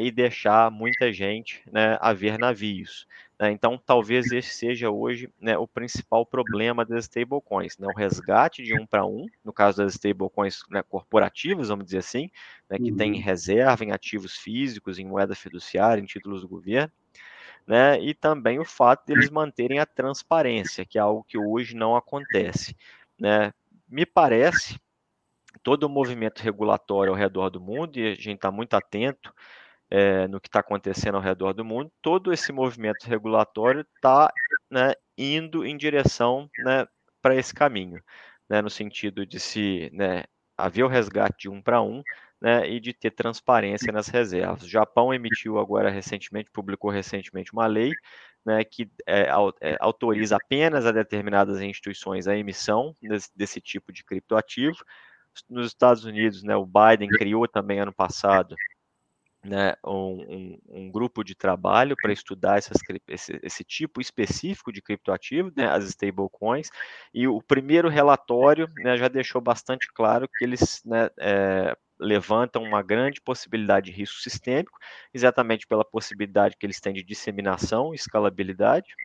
[0.00, 1.62] e deixar muita gente
[2.00, 3.06] a ver navios.
[3.38, 3.50] Né?
[3.50, 7.86] Então, talvez esse seja hoje né, o principal problema das stablecoins, né?
[7.86, 12.30] o resgate de um para um, no caso das stablecoins né, corporativas, vamos dizer assim,
[12.68, 12.96] né, que uhum.
[12.96, 16.90] tem reserva em ativos físicos, em moeda fiduciária, em títulos do governo,
[17.66, 21.94] né, e também o fato deles manterem a transparência, que é algo que hoje não
[21.94, 22.74] acontece.
[23.18, 23.52] Né.
[23.88, 24.80] Me parece
[25.62, 29.34] todo o movimento regulatório ao redor do mundo, e a gente está muito atento
[29.90, 34.32] é, no que está acontecendo ao redor do mundo, todo esse movimento regulatório está
[34.70, 36.86] né, indo em direção né,
[37.22, 38.02] para esse caminho,
[38.48, 40.24] né, no sentido de se né,
[40.56, 42.02] haver o resgate de um para um
[42.40, 44.62] né, e de ter transparência nas reservas.
[44.62, 47.92] O Japão emitiu agora recentemente, publicou recentemente uma lei
[48.44, 49.28] né, que é,
[49.60, 54.76] é, autoriza apenas a determinadas instituições a emissão desse, desse tipo de criptoativo.
[55.50, 58.54] Nos Estados Unidos, o Biden criou também ano passado
[59.46, 65.52] né, um, um, grupo de trabalho para estudar essas, esse, esse, tipo específico de criptoativo,
[65.56, 66.70] né, as stablecoins,
[67.14, 70.82] e o primeiro relatório né, já deixou bastante claro que eles
[71.18, 74.78] é, levantam uma grande possibilidade de risco sistêmico,
[75.14, 78.96] exatamente pela possibilidade que eles têm de disseminação e escalabilidade,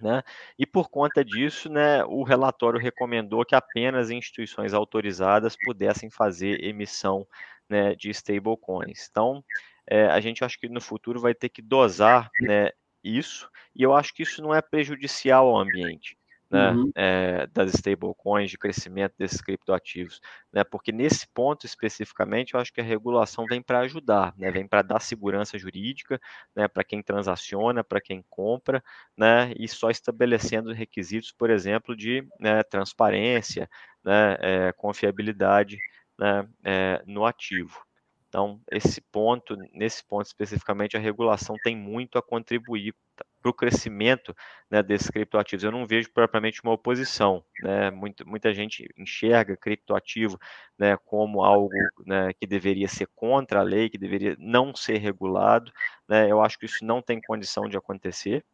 [0.00, 0.22] né?
[0.58, 7.26] E por conta disso, né, o relatório recomendou que apenas instituições autorizadas pudessem fazer emissão
[7.70, 9.08] né, de stablecoins.
[9.08, 9.42] Então,
[9.86, 12.70] é, a gente acha que no futuro vai ter que dosar né,
[13.02, 16.18] isso, e eu acho que isso não é prejudicial ao ambiente.
[16.52, 16.90] Né, uhum.
[16.96, 20.20] é, das stablecoins, de crescimento desses criptoativos,
[20.52, 24.66] né, porque nesse ponto especificamente eu acho que a regulação vem para ajudar, né, vem
[24.66, 26.20] para dar segurança jurídica
[26.56, 28.82] né, para quem transaciona, para quem compra,
[29.16, 33.70] né, e só estabelecendo requisitos, por exemplo, de né, transparência,
[34.02, 35.78] né, é, confiabilidade
[36.20, 37.82] né, é, no ativo.
[38.28, 42.94] Então, esse ponto, nesse ponto especificamente, a regulação tem muito a contribuir
[43.42, 44.36] para o crescimento
[44.70, 45.64] né, desses criptoativos.
[45.64, 47.42] Eu não vejo propriamente uma oposição.
[47.60, 47.90] Né?
[47.90, 50.38] Muito, muita gente enxerga criptoativo
[50.78, 51.72] né, como algo
[52.06, 55.72] né, que deveria ser contra a lei, que deveria não ser regulado.
[56.08, 56.30] Né?
[56.30, 58.44] Eu acho que isso não tem condição de acontecer.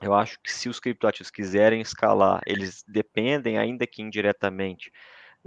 [0.00, 4.92] Eu acho que se os criptoativos quiserem escalar, eles dependem, ainda que indiretamente,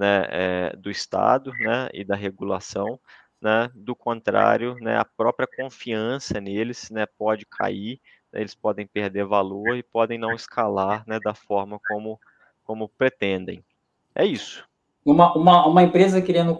[0.02, 3.00] né, é, do Estado né, e da regulação.
[3.40, 8.00] Né, do contrário, né, a própria confiança neles né, pode cair,
[8.32, 12.20] né, eles podem perder valor e podem não escalar né, da forma como,
[12.64, 13.64] como pretendem.
[14.14, 14.64] É isso.
[15.04, 16.56] Uma, uma, uma empresa querendo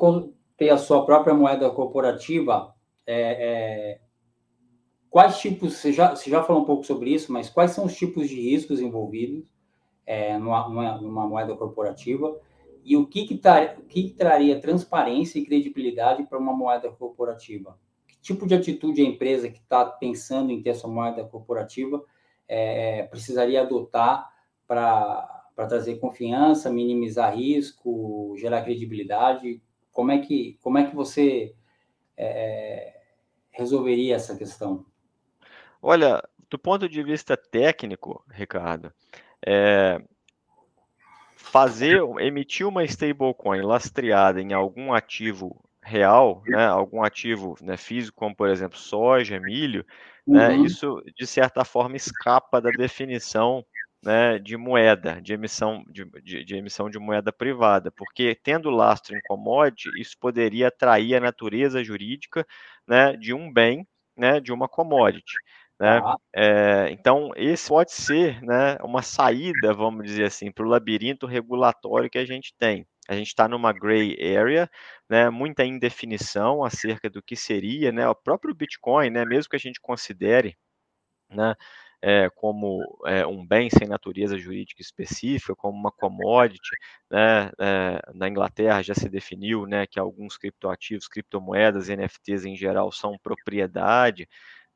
[0.58, 2.74] ter a sua própria moeda corporativa,
[3.06, 4.00] é, é,
[5.08, 7.96] quais tipos, você já, você já falou um pouco sobre isso, mas quais são os
[7.96, 9.46] tipos de riscos envolvidos
[10.04, 12.36] é, numa, numa moeda corporativa?
[12.84, 16.90] E o que, que, tar, o que, que traria transparência e credibilidade para uma moeda
[16.92, 17.78] corporativa?
[18.08, 22.04] Que tipo de atitude a empresa que está pensando em ter sua moeda corporativa
[22.48, 24.32] é, precisaria adotar
[24.68, 29.62] para trazer confiança, minimizar risco, gerar credibilidade?
[29.92, 31.54] Como é que, como é que você
[32.18, 32.94] é,
[33.52, 34.86] resolveria essa questão?
[35.82, 38.94] Olha, do ponto de vista técnico, Ricardo,
[39.46, 40.02] é,
[41.52, 48.34] fazer, emitir uma stablecoin lastreada em algum ativo real, né, algum ativo né, físico, como
[48.34, 49.86] por exemplo soja, milho,
[50.26, 50.62] né, uhum.
[50.62, 53.66] né, isso de certa forma escapa da definição
[54.02, 59.16] né, de moeda, de emissão de, de, de, emissão de moeda privada, porque tendo lastro
[59.16, 62.46] em commodity, isso poderia atrair a natureza jurídica
[62.88, 63.86] né, de um bem,
[64.18, 65.34] né, de uma commodity.
[65.82, 66.00] Né?
[66.04, 66.16] Ah.
[66.36, 72.08] É, então, esse pode ser né, uma saída, vamos dizer assim, para o labirinto regulatório
[72.08, 72.86] que a gente tem.
[73.10, 74.70] A gente está numa gray area,
[75.10, 79.60] né, muita indefinição acerca do que seria né, o próprio Bitcoin, né, mesmo que a
[79.60, 80.56] gente considere
[81.30, 81.56] né,
[82.02, 86.76] é, como é, um bem sem natureza jurídica específica, como uma commodity.
[87.10, 92.92] Né, é, na Inglaterra já se definiu né, que alguns criptoativos, criptomoedas, NFTs em geral,
[92.92, 94.28] são propriedade.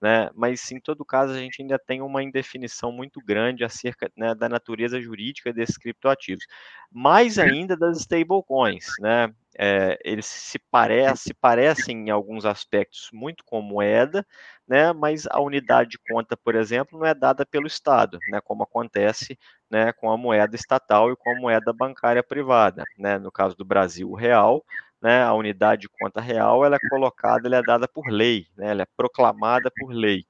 [0.02, 4.36] Né, mas em todo caso a gente ainda tem uma indefinição muito grande acerca né,
[4.36, 6.46] da natureza jurídica desses criptoativos,
[6.92, 9.34] mais ainda das stablecoins, né?
[9.58, 14.28] É, eles se, parece, se parecem em alguns aspectos muito com moeda,
[14.68, 18.64] né, mas a unidade de conta, por exemplo, não é dada pelo Estado, né, como
[18.64, 22.84] acontece né, com a moeda estatal e com a moeda bancária privada.
[22.98, 24.62] Né, no caso do Brasil, o real,
[25.02, 28.72] né, a unidade de conta real ela é colocada, ela é dada por lei, né,
[28.72, 30.26] ela é proclamada por lei,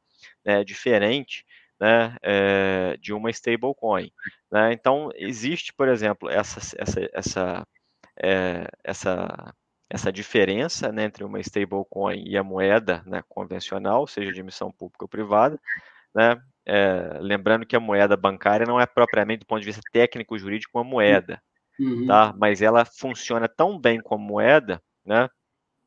[0.46, 1.46] né, diferente
[1.80, 4.12] né, é, de uma stablecoin.
[4.52, 4.74] Né?
[4.74, 7.68] Então, existe, por exemplo, essa, essa, essa,
[8.22, 9.54] é, essa
[9.90, 15.06] essa diferença né, entre uma stablecoin e a moeda né, convencional, seja de emissão pública
[15.06, 15.60] ou privada,
[16.14, 20.78] né, é, lembrando que a moeda bancária não é propriamente, do ponto de vista técnico-jurídico,
[20.78, 21.42] uma moeda,
[21.80, 22.08] uhum.
[22.08, 22.34] tá?
[22.38, 25.30] mas ela funciona tão bem como moeda, né,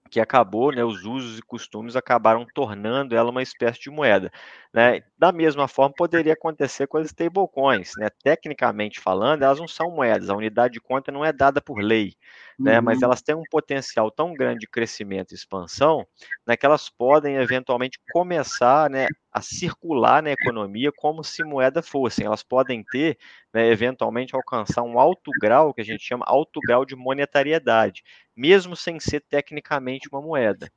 [0.09, 4.31] que acabou, né, os usos e costumes acabaram tornando ela uma espécie de moeda.
[4.73, 5.03] Né?
[5.17, 7.93] Da mesma forma, poderia acontecer com as stablecoins.
[7.99, 8.09] Né?
[8.23, 12.15] Tecnicamente falando, elas não são moedas, a unidade de conta não é dada por lei,
[12.59, 12.81] né?
[12.81, 13.05] mas uhum.
[13.05, 16.07] elas têm um potencial tão grande de crescimento e expansão
[16.47, 22.27] né, que elas podem eventualmente começar né, a circular na economia como se moeda fossem.
[22.27, 23.19] Elas podem ter,
[23.55, 28.03] né, eventualmente, alcançar um alto grau, que a gente chama alto grau de monetariedade,
[28.37, 30.71] mesmo sem ser tecnicamente uma moeda.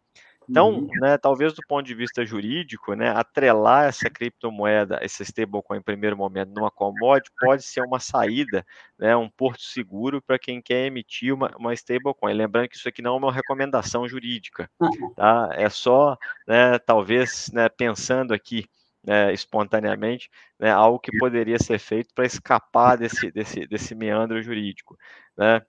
[0.49, 0.89] Então, uhum.
[0.99, 6.17] né, talvez do ponto de vista jurídico, né, atrelar essa criptomoeda, esse stablecoin em primeiro
[6.17, 8.65] momento numa commodity pode ser uma saída,
[8.97, 12.33] né, um porto seguro para quem quer emitir uma, uma stablecoin.
[12.33, 14.69] Lembrando que isso aqui não é uma recomendação jurídica,
[15.15, 15.49] tá?
[15.53, 18.65] É só, né, talvez, né, pensando aqui
[19.03, 24.97] né, espontaneamente, né, algo que poderia ser feito para escapar desse, desse, desse meandro jurídico.
[25.37, 25.61] Né?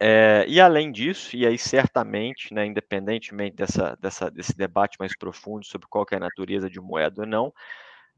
[0.00, 5.64] É, e além disso, e aí certamente, né, independentemente dessa, dessa, desse debate mais profundo
[5.64, 7.52] sobre qual é a natureza de moeda ou não,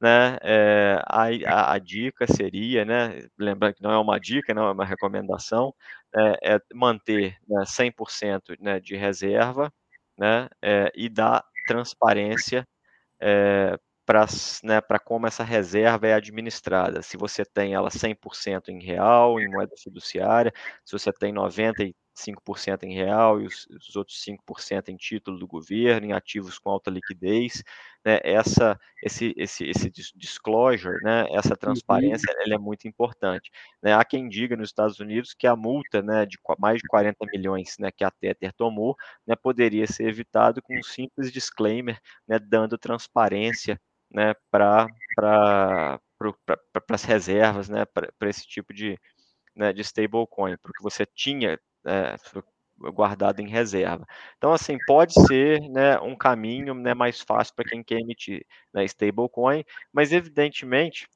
[0.01, 4.73] né, é, a, a, dica seria, né, lembrando que não é uma dica, não é
[4.73, 5.75] uma recomendação,
[6.15, 9.73] é, é manter né, 100% né, de reserva
[10.19, 10.49] né,
[10.95, 12.67] e dar transparência
[14.07, 14.25] para
[14.63, 17.03] né, como essa reserva é administrada.
[17.03, 20.53] Se você tem ela 100% em real, em moeda fiduciária,
[20.85, 21.93] se você tem 95%
[22.85, 26.89] em real e os, os, outros 5% em título do governo, em ativos com alta
[26.89, 27.65] liquidez,
[28.05, 31.57] né, essa, esse, esse, esse disclosure, né, essa uhum.
[31.57, 33.51] transparência, ela é muito importante.
[33.83, 33.93] Né?
[33.93, 37.77] Há quem diga nos Estados Unidos que a multa né, de mais de 40 milhões
[37.81, 38.95] né, que a Tether tomou
[39.27, 44.89] né, poderia ser evitado com um simples disclaimer, né, dando transparência né, para
[46.91, 48.99] as reservas, né, para esse tipo de,
[49.55, 52.17] né, de stablecoin, porque você tinha é,
[52.93, 54.07] guardado em reserva.
[54.37, 58.85] Então, assim, pode ser né, um caminho né, mais fácil para quem quer emitir né,
[58.85, 61.09] stablecoin, mas evidentemente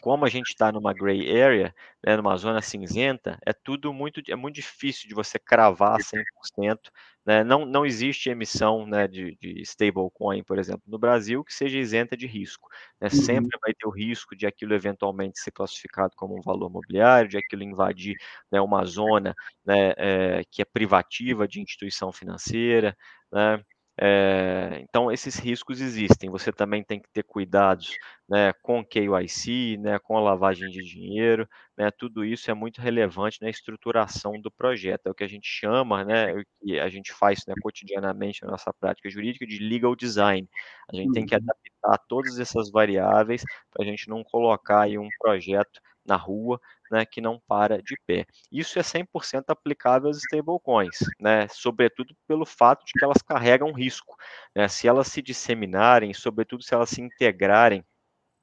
[0.00, 4.36] como a gente está numa gray area, né, numa zona cinzenta, é tudo muito, é
[4.36, 6.90] muito difícil de você cravar 100%.
[7.28, 7.44] Né?
[7.44, 12.16] Não, não existe emissão né, de, de stablecoin, por exemplo, no Brasil, que seja isenta
[12.16, 12.70] de risco.
[12.98, 13.10] Né?
[13.12, 13.20] Uhum.
[13.20, 17.36] Sempre vai ter o risco de aquilo eventualmente ser classificado como um valor mobiliário, de
[17.36, 18.16] aquilo invadir
[18.50, 22.96] né, uma zona né, é, que é privativa de instituição financeira.
[23.30, 23.62] Né?
[24.00, 26.30] É, então, esses riscos existem.
[26.30, 27.96] Você também tem que ter cuidados
[28.28, 31.48] né, com KYC, né, com a lavagem de dinheiro.
[31.76, 35.06] Né, tudo isso é muito relevante na estruturação do projeto.
[35.06, 38.52] É o que a gente chama, né, o que a gente faz né, cotidianamente na
[38.52, 40.48] nossa prática jurídica de legal design.
[40.92, 41.40] A gente tem que uhum.
[41.42, 47.04] adaptar todas essas variáveis para a gente não colocar aí um projeto na rua né,
[47.04, 48.26] que não para de pé.
[48.50, 54.16] Isso é 100% aplicável às stablecoins, né, sobretudo pelo fato de que elas carregam risco.
[54.54, 57.84] Né, se elas se disseminarem, sobretudo se elas se integrarem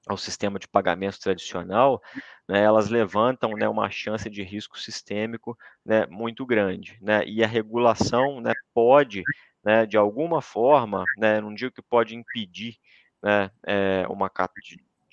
[0.08, 2.02] ao sistema de pagamento tradicional,
[2.48, 6.98] né, elas levantam né, uma chance de risco sistêmico né, muito grande.
[7.02, 9.24] Né, e a regulação né, pode,
[9.64, 11.10] né, de alguma forma,
[11.42, 12.78] não digo que pode impedir
[13.66, 14.30] é, uma,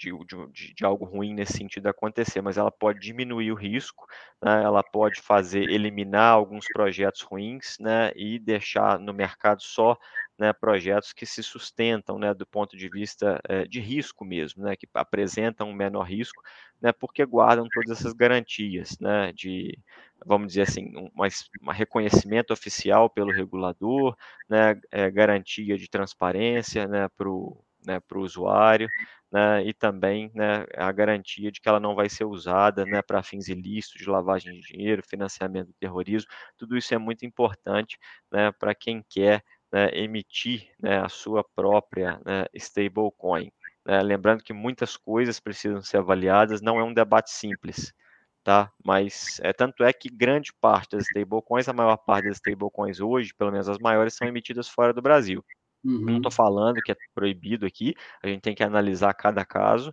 [0.03, 4.07] de, de, de, algo ruim nesse sentido acontecer, mas ela pode diminuir o risco,
[4.42, 9.96] né, ela pode fazer eliminar alguns projetos ruins né, e deixar no mercado só
[10.38, 14.74] né, projetos que se sustentam né, do ponto de vista é, de risco mesmo, né,
[14.74, 16.42] que apresentam um menor risco,
[16.80, 19.78] né, porque guardam todas essas garantias né, de,
[20.26, 21.11] vamos dizer assim, um,
[21.62, 24.16] um reconhecimento oficial pelo regulador,
[24.48, 28.90] né, é, garantia de transparência né, para o né, usuário,
[29.30, 33.22] né, e também né, a garantia de que ela não vai ser usada né, para
[33.22, 36.30] fins ilícitos, de lavagem de dinheiro, financiamento do terrorismo.
[36.56, 37.98] Tudo isso é muito importante
[38.30, 43.50] né, para quem quer né, emitir né, a sua própria né, stablecoin.
[43.86, 44.02] Né?
[44.02, 47.92] Lembrando que muitas coisas precisam ser avaliadas, não é um debate simples,
[48.44, 48.70] tá?
[48.84, 53.32] Mas é tanto é que grande parte das stablecoins, a maior parte das stablecoins hoje,
[53.34, 55.44] pelo menos as maiores, são emitidas fora do Brasil.
[55.84, 56.00] Uhum.
[56.06, 59.90] Não estou falando que é proibido aqui, a gente tem que analisar cada caso,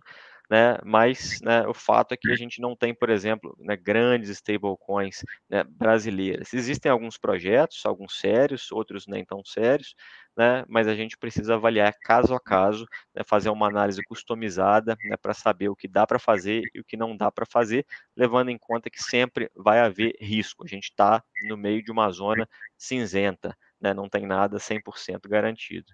[0.50, 0.76] né?
[0.84, 5.24] Mas né, o fato é que a gente não tem, por exemplo, né, grandes stablecoins
[5.48, 6.52] né, brasileiras.
[6.52, 9.94] Existem alguns projetos, alguns sérios, outros nem tão sérios,
[10.36, 10.64] né?
[10.68, 12.84] Mas a gente precisa avaliar caso a caso,
[13.14, 16.84] né, fazer uma análise customizada né, para saber o que dá para fazer e o
[16.84, 17.86] que não dá para fazer,
[18.16, 20.64] levando em conta que sempre vai haver risco.
[20.64, 23.94] A gente está no meio de uma zona cinzenta, né?
[23.94, 25.86] Não tem nada 100% garantido.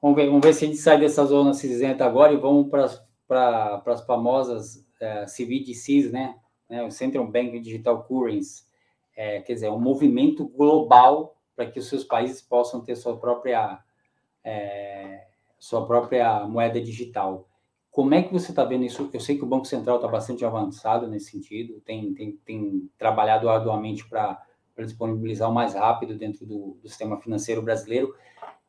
[0.00, 3.82] Vamos ver, vamos ver se a gente sai dessa zona cinzenta agora e vamos para
[3.86, 6.36] as famosas é, CBDCs, né?
[6.68, 6.82] né?
[6.84, 8.64] O Central Bank Digital Currency,
[9.16, 13.78] é, quer dizer, um movimento global para que os seus países possam ter sua própria
[14.42, 15.26] é,
[15.58, 17.46] sua própria moeda digital.
[17.90, 19.10] Como é que você está vendo isso?
[19.12, 23.48] Eu sei que o Banco Central está bastante avançado nesse sentido, tem, tem, tem trabalhado
[23.48, 24.40] arduamente para
[24.86, 28.14] disponibilizar o mais rápido dentro do, do sistema financeiro brasileiro.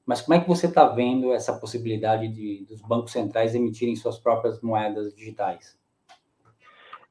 [0.05, 4.17] Mas como é que você está vendo essa possibilidade de, dos bancos centrais emitirem suas
[4.17, 5.79] próprias moedas digitais?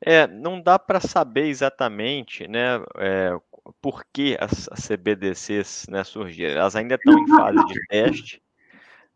[0.01, 3.36] É, não dá para saber exatamente, né, é,
[3.80, 6.61] por que as, as CBDCs né, surgiram.
[6.61, 8.42] Elas ainda estão em fase de teste,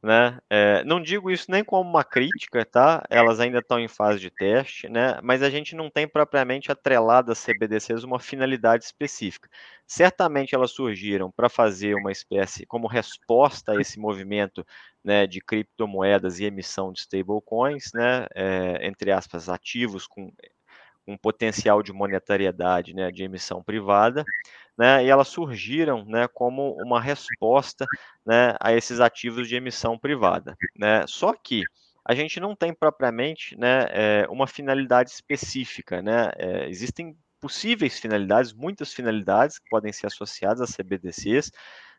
[0.04, 0.38] né?
[0.50, 3.02] É, não digo isso nem como uma crítica, tá?
[3.08, 5.18] Elas ainda estão em fase de teste, né?
[5.22, 9.48] Mas a gente não tem propriamente atrelado às CBDCs uma finalidade específica.
[9.86, 14.64] Certamente elas surgiram para fazer uma espécie, como resposta a esse movimento
[15.02, 18.26] né, de criptomoedas e emissão de stablecoins, né?
[18.34, 20.30] É, entre aspas, ativos com
[21.06, 24.24] um potencial de monetariedade, né, de emissão privada
[24.76, 27.86] né, e elas surgiram né, como uma resposta
[28.26, 30.56] né, a esses ativos de emissão privada.
[30.76, 31.04] Né?
[31.06, 31.62] Só que
[32.04, 36.02] a gente não tem propriamente né, é, uma finalidade específica.
[36.02, 36.30] Né?
[36.36, 41.52] É, existem possíveis finalidades, muitas finalidades que podem ser associadas a CBDCs,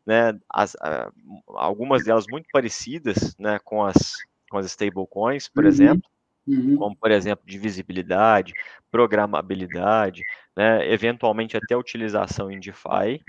[0.05, 1.11] né, as, a,
[1.47, 4.13] algumas delas muito parecidas né, com, as,
[4.49, 5.69] com as stablecoins, por uhum.
[5.69, 6.09] exemplo,
[6.47, 6.77] uhum.
[6.77, 8.53] como, por exemplo, divisibilidade,
[8.91, 10.21] programabilidade,
[10.55, 13.21] né, eventualmente até utilização em DeFi,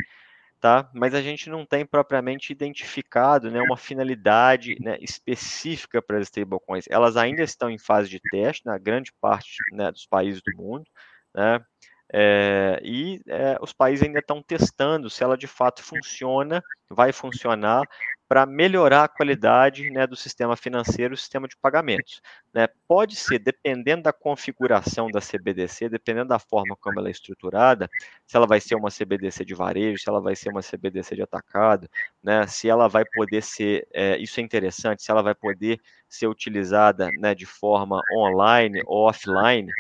[0.61, 0.91] tá?
[0.95, 6.87] Mas a gente não tem propriamente identificado, né, uma finalidade né, específica para as stablecoins.
[6.91, 10.85] Elas ainda estão em fase de teste na grande parte né, dos países do mundo,
[11.35, 11.61] né?
[12.13, 17.83] É, e é, os países ainda estão testando se ela de fato funciona, vai funcionar
[18.29, 22.21] para melhorar a qualidade né, do sistema financeiro e sistema de pagamentos.
[22.53, 22.67] Né?
[22.89, 27.89] Pode ser, dependendo da configuração da CBDC, dependendo da forma como ela é estruturada,
[28.27, 31.23] se ela vai ser uma CBDC de varejo, se ela vai ser uma CBDC de
[31.23, 31.89] atacado,
[32.23, 36.27] né, se ela vai poder ser, é, isso é interessante, se ela vai poder ser
[36.27, 39.71] utilizada né, de forma online ou offline,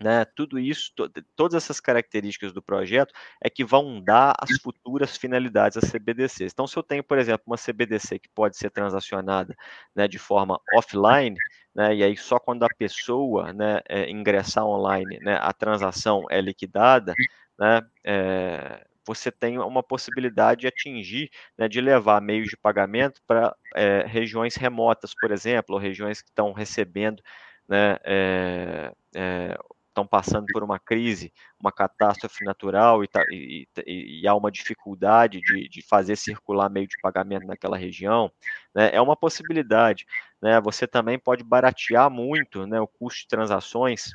[0.00, 5.16] né, tudo isso, to, todas essas características do projeto é que vão dar as futuras
[5.16, 6.52] finalidades das CBDCs.
[6.52, 9.54] Então, se eu tenho, por exemplo, uma CBDC que pode ser transacionada
[9.94, 11.36] né, de forma offline,
[11.74, 16.40] né, e aí só quando a pessoa né, é, ingressar online, né, a transação é
[16.40, 17.14] liquidada,
[17.58, 23.54] né, é, você tem uma possibilidade de atingir, né, de levar meios de pagamento para
[23.74, 27.22] é, regiões remotas, por exemplo, ou regiões que estão recebendo
[27.68, 29.58] né, é, é,
[29.96, 34.50] estão passando por uma crise, uma catástrofe natural e, tá, e, e, e há uma
[34.50, 38.30] dificuldade de, de, fazer circular meio de pagamento naquela região,
[38.74, 40.04] né, é uma possibilidade.
[40.40, 44.10] Né, você também pode baratear muito né, o custo de transações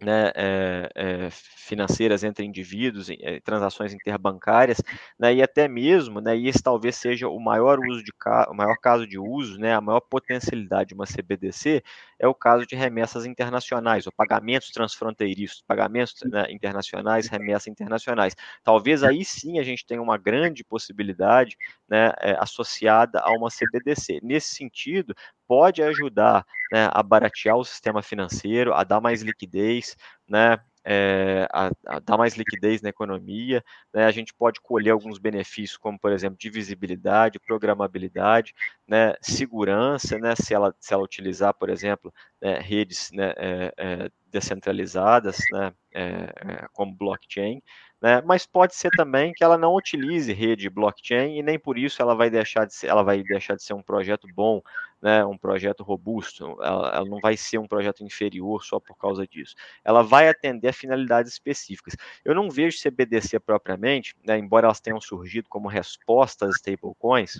[0.00, 4.82] né, é, é, financeiras entre indivíduos, é, transações interbancárias,
[5.18, 8.12] né, e até mesmo, né, e esse talvez seja o maior uso de
[8.48, 11.82] o maior caso de uso, né, a maior potencialidade de uma CBDC
[12.18, 18.34] é o caso de remessas internacionais, ou pagamentos transfronteiriços, pagamentos né, internacionais, remessas internacionais.
[18.62, 21.56] Talvez aí sim a gente tenha uma grande possibilidade
[21.88, 24.20] né, é, associada a uma CBDC.
[24.22, 25.14] Nesse sentido,
[25.46, 29.96] pode ajudar né, a baratear o sistema financeiro, a dar mais liquidez,
[30.28, 33.64] né, é, a, a, dar mais liquidez na economia.
[33.92, 38.54] Né, a gente pode colher alguns benefícios, como, por exemplo, divisibilidade, programabilidade,
[38.86, 44.10] né, segurança, né, se, ela, se ela utilizar, por exemplo, né, redes né, é, é,
[44.26, 45.72] descentralizadas, né,
[46.72, 47.62] como blockchain.
[48.04, 52.02] Né, mas pode ser também que ela não utilize rede blockchain e nem por isso
[52.02, 54.60] ela vai deixar de ser, ela vai deixar de ser um projeto bom,
[55.00, 59.26] né, um projeto robusto, ela, ela, não vai ser um projeto inferior só por causa
[59.26, 59.54] disso.
[59.82, 61.96] Ela vai atender a finalidades específicas.
[62.22, 67.38] Eu não vejo CBDC propriamente, né, embora elas tenham surgido como respostas às stablecoins,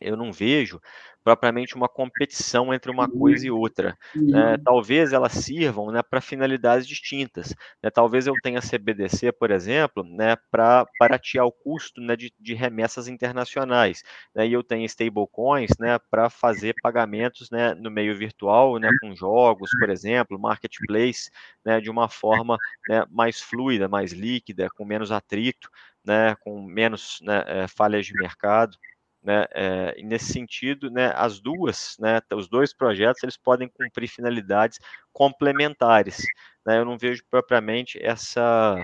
[0.00, 0.80] eu não vejo
[1.26, 3.98] propriamente uma competição entre uma coisa e outra.
[4.14, 4.52] Né?
[4.52, 4.62] Uhum.
[4.62, 7.52] Talvez elas sirvam né, para finalidades distintas.
[7.82, 7.90] Né?
[7.90, 13.08] Talvez eu tenha CBDC, por exemplo, né, para baratear o custo né, de, de, remessas
[13.08, 14.04] internacionais.
[14.32, 14.46] Né?
[14.46, 19.68] E eu tenho stablecoins né, para fazer pagamentos né, no meio virtual, né, com jogos,
[19.80, 21.28] por exemplo, marketplace,
[21.64, 22.56] né, de uma forma
[22.88, 25.68] né, mais fluida, mais líquida, com menos atrito,
[26.04, 28.78] né, com menos né, eh, falhas de mercado.
[29.26, 34.06] Né, é, e nesse sentido, né, as duas, né, os dois projetos, eles podem cumprir
[34.06, 34.78] finalidades
[35.12, 36.24] complementares.
[36.64, 38.80] Né, eu não vejo propriamente essa,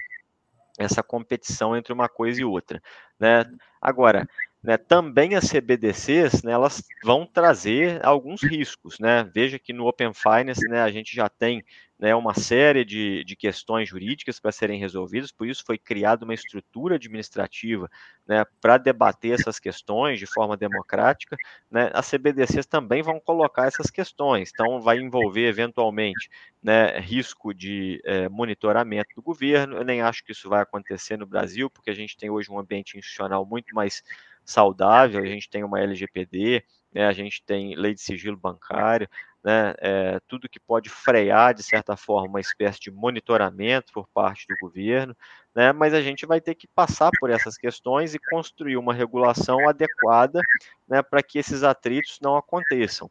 [0.77, 2.83] essa competição entre uma coisa e outra.
[3.21, 3.45] Né.
[3.81, 4.29] Agora,
[4.61, 9.23] né, também as CBDCs, né, elas vão trazer alguns riscos, né?
[9.33, 11.65] Veja que no Open Finance, né, a gente já tem
[12.03, 16.35] né, uma série de, de questões jurídicas para serem resolvidas, por isso foi criada uma
[16.35, 17.89] estrutura administrativa
[18.27, 21.37] né, para debater essas questões de forma democrática.
[21.71, 21.93] Né?
[21.95, 26.29] As CBDCs também vão colocar essas questões, então vai envolver eventualmente
[26.61, 29.77] né, risco de é, monitoramento do governo.
[29.77, 32.59] Eu nem acho que isso vai acontecer no Brasil, porque a gente tem hoje um
[32.59, 34.03] ambiente institucional muito mais
[34.45, 39.09] saudável, a gente tem uma LGPD, né, a gente tem lei de sigilo bancário,
[39.43, 44.47] né, é, tudo que pode frear, de certa forma, uma espécie de monitoramento por parte
[44.47, 45.17] do governo,
[45.55, 49.69] né, mas a gente vai ter que passar por essas questões e construir uma regulação
[49.69, 50.41] adequada
[50.87, 53.11] né, para que esses atritos não aconteçam.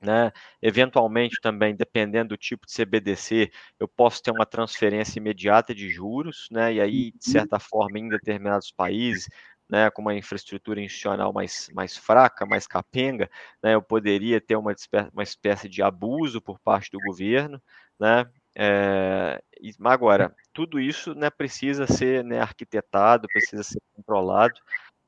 [0.00, 0.30] Né?
[0.60, 3.50] Eventualmente, também, dependendo do tipo de CBDC,
[3.80, 6.74] eu posso ter uma transferência imediata de juros, né?
[6.74, 7.32] e aí, de uhum.
[7.32, 9.28] certa forma, em determinados países,
[9.68, 13.28] né, com uma infraestrutura institucional mais, mais fraca, mais capenga,
[13.62, 14.74] né, eu poderia ter uma,
[15.12, 17.60] uma espécie de abuso por parte do governo,
[17.98, 18.26] né,
[18.58, 19.42] é,
[19.84, 24.58] agora, tudo isso né, precisa ser né, arquitetado, precisa ser controlado,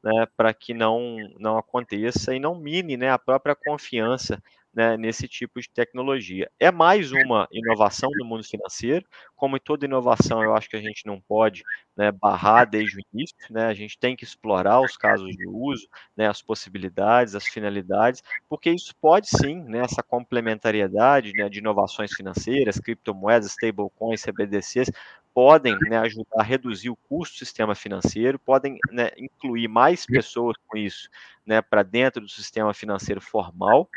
[0.03, 4.43] né, para que não, não aconteça e não mine né, a própria confiança
[4.75, 6.51] né, nesse tipo de tecnologia.
[6.59, 9.05] É mais uma inovação do mundo financeiro,
[9.35, 11.63] como em toda inovação, eu acho que a gente não pode
[11.97, 15.89] né, barrar desde o início, né, a gente tem que explorar os casos de uso,
[16.17, 22.13] né, as possibilidades, as finalidades, porque isso pode sim, né, essa complementariedade né, de inovações
[22.13, 24.91] financeiras, criptomoedas, stablecoins, CBDCs,
[25.35, 30.57] podem né, ajudar a reduzir o custo do sistema financeiro, podem né, incluir mais pessoas
[30.67, 31.09] com isso
[31.47, 33.89] né, para dentro do sistema financeiro formal,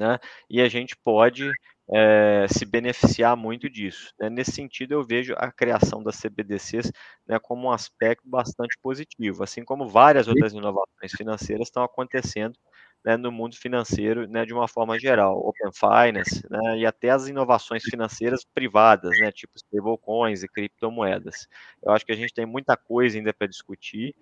[0.00, 0.18] né?
[0.48, 1.52] E a gente pode
[1.92, 4.14] é, se beneficiar muito disso.
[4.18, 4.30] Né?
[4.30, 6.90] Nesse sentido, eu vejo a criação das CBDCs
[7.28, 12.58] né, como um aspecto bastante positivo, assim como várias outras inovações financeiras estão acontecendo
[13.04, 17.28] né, no mundo financeiro né, de uma forma geral, Open Finance, né, e até as
[17.28, 21.46] inovações financeiras privadas, né, tipo stablecoins e criptomoedas.
[21.82, 24.14] Eu acho que a gente tem muita coisa ainda para discutir,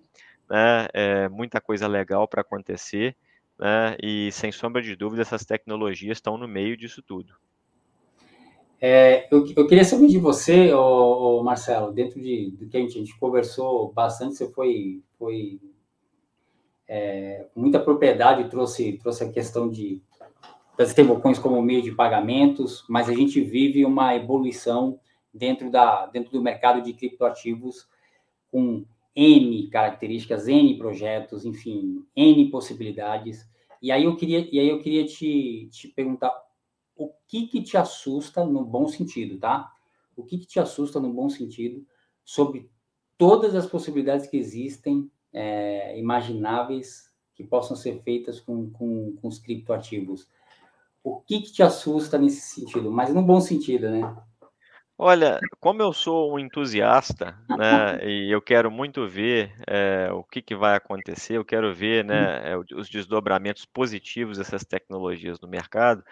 [0.49, 3.15] né, é, muita coisa legal para acontecer,
[3.59, 3.97] né?
[4.01, 7.33] E sem sombra de dúvida, essas tecnologias estão no meio disso tudo.
[8.81, 12.79] É, eu, eu, queria saber de você, ô, ô Marcelo, dentro de, do que a
[12.79, 15.59] gente, a gente conversou bastante, você foi, foi
[16.87, 20.01] é, muita propriedade, trouxe, trouxe a questão de
[20.77, 24.97] das stablecoins como meio de pagamentos, mas a gente vive uma evolução
[25.33, 27.85] dentro, da, dentro do mercado de criptoativos
[28.49, 28.85] com
[29.15, 33.49] N características, N projetos, enfim, N possibilidades.
[33.81, 36.33] E aí eu queria, e aí eu queria te, te perguntar
[36.95, 39.71] o que que te assusta no bom sentido, tá?
[40.15, 41.85] O que que te assusta no bom sentido
[42.25, 42.69] sobre
[43.17, 49.39] todas as possibilidades que existem, é, imagináveis, que possam ser feitas com, com, com os
[49.39, 50.27] criptoativos?
[51.01, 52.91] O que que te assusta nesse sentido?
[52.91, 54.01] Mas no bom sentido, né?
[55.01, 57.65] Olha, como eu sou um entusiasta, né,
[58.05, 62.51] e eu quero muito ver é, o que, que vai acontecer, eu quero ver né,
[62.51, 66.03] eh, os desdobramentos positivos dessas tecnologias no mercado.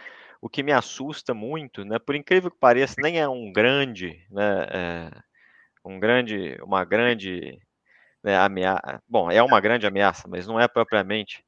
[0.41, 4.67] o que me assusta muito, né, por incrível que pareça, nem é um grande, né,
[4.71, 5.11] é,
[5.85, 7.59] um grande, uma grande
[8.23, 9.01] né, ameaça.
[9.07, 11.43] Bom, é uma grande ameaça, mas não é propriamente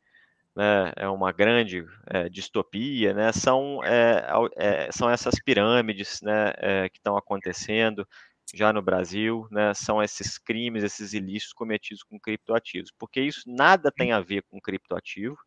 [0.60, 6.90] né, é uma grande é, distopia, né, são, é, é, são essas pirâmides né, é,
[6.90, 8.06] que estão acontecendo
[8.54, 13.90] já no Brasil, né, são esses crimes, esses ilícitos cometidos com criptoativos, porque isso nada
[13.90, 15.38] tem a ver com criptoativo,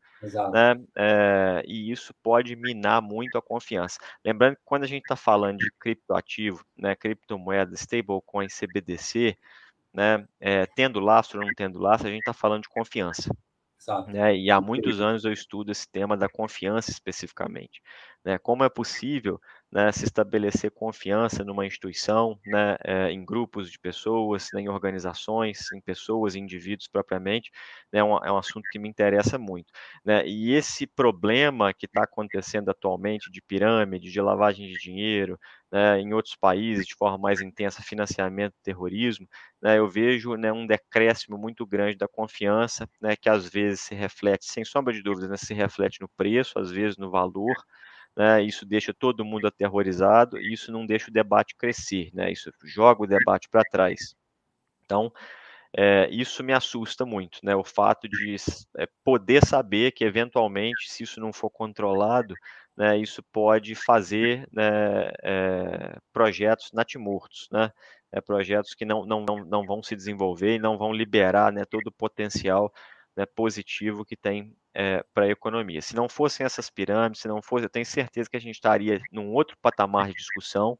[0.50, 3.98] né, é, e isso pode minar muito a confiança.
[4.24, 9.36] Lembrando que quando a gente está falando de criptoativo, né, criptomoeda, stablecoin, CBDC,
[9.92, 10.26] né,
[10.74, 13.30] tendo lastro ou não tendo lastro, a gente está falando de confiança.
[14.12, 14.36] Né?
[14.36, 17.80] E há muitos anos eu estudo esse tema da confiança especificamente.
[18.24, 18.38] Né?
[18.38, 24.48] Como é possível né, se estabelecer confiança numa instituição, né, é, em grupos de pessoas,
[24.52, 27.50] né, em organizações, em pessoas, em indivíduos propriamente,
[27.92, 29.72] né, é, um, é um assunto que me interessa muito.
[30.04, 30.26] Né?
[30.26, 35.38] E esse problema que está acontecendo atualmente de pirâmide, de lavagem de dinheiro,
[35.72, 39.26] né, em outros países de forma mais intensa, financiamento do terrorismo,
[39.60, 43.94] né, eu vejo né, um decréscimo muito grande da confiança, né, que às vezes se
[43.94, 47.54] reflete, sem sombra de dúvidas, né, se reflete no preço, às vezes no valor,
[48.16, 52.50] né, isso deixa todo mundo aterrorizado e isso não deixa o debate crescer, né, isso
[52.64, 54.14] joga o debate para trás.
[54.84, 55.12] Então,
[55.76, 58.36] é, isso me assusta muito, né, o fato de
[58.76, 62.34] é, poder saber que, eventualmente, se isso não for controlado,
[62.76, 67.70] né, isso pode fazer né, é, projetos natimortos, né,
[68.10, 71.88] é, projetos que não, não, não, vão se desenvolver e não vão liberar né, todo
[71.88, 72.72] o potencial
[73.16, 75.82] né, positivo que tem é, para a economia.
[75.82, 79.00] Se não fossem essas pirâmides, se não fosse, eu tenho certeza que a gente estaria
[79.12, 80.78] num outro patamar de discussão,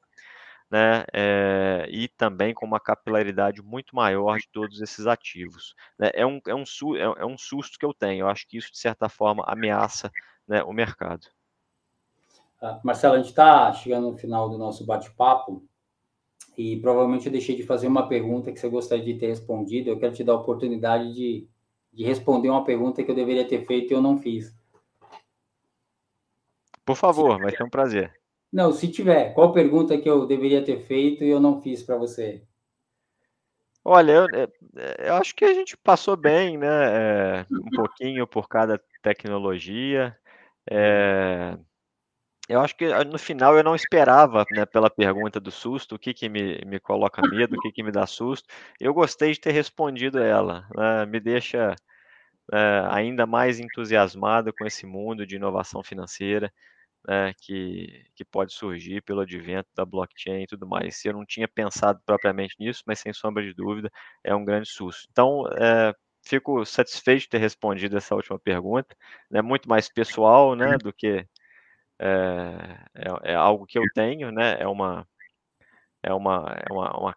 [0.71, 5.75] né, é, e também com uma capilaridade muito maior de todos esses ativos.
[5.99, 6.65] Né, é, um, é, um,
[6.97, 10.11] é, é um susto que eu tenho, eu acho que isso, de certa forma, ameaça
[10.49, 11.27] né, o mercado.
[12.63, 15.63] Ah, Marcelo, a gente está chegando no final do nosso bate-papo
[16.57, 19.91] e provavelmente eu deixei de fazer uma pergunta que você gostaria de ter respondido.
[19.91, 21.49] Eu quero te dar a oportunidade de
[21.93, 24.57] de responder uma pergunta que eu deveria ter feito e eu não fiz.
[26.85, 28.13] Por favor, vai ser um prazer.
[28.53, 31.97] Não, se tiver, qual pergunta que eu deveria ter feito e eu não fiz para
[31.97, 32.43] você?
[33.85, 36.67] Olha, eu, é, é, eu, acho que a gente passou bem, né?
[36.67, 40.17] É, um pouquinho por cada tecnologia.
[40.71, 41.59] É,
[42.49, 46.13] eu acho que no final eu não esperava, né, pela pergunta do susto, o que,
[46.13, 48.49] que me, me coloca medo, o que, que me dá susto.
[48.81, 51.75] Eu gostei de ter respondido ela, né, me deixa
[52.53, 56.53] é, ainda mais entusiasmado com esse mundo de inovação financeira
[57.07, 61.05] né, que, que pode surgir pelo advento da blockchain e tudo mais.
[61.05, 63.91] Eu não tinha pensado propriamente nisso, mas sem sombra de dúvida
[64.23, 65.07] é um grande susto.
[65.11, 68.95] Então, é, fico satisfeito de ter respondido essa última pergunta,
[69.31, 71.27] né, muito mais pessoal né, do que
[71.99, 74.57] é, é, é, algo que eu tenho, né?
[74.59, 75.07] É uma,
[76.03, 77.17] é uma, é uma, uma,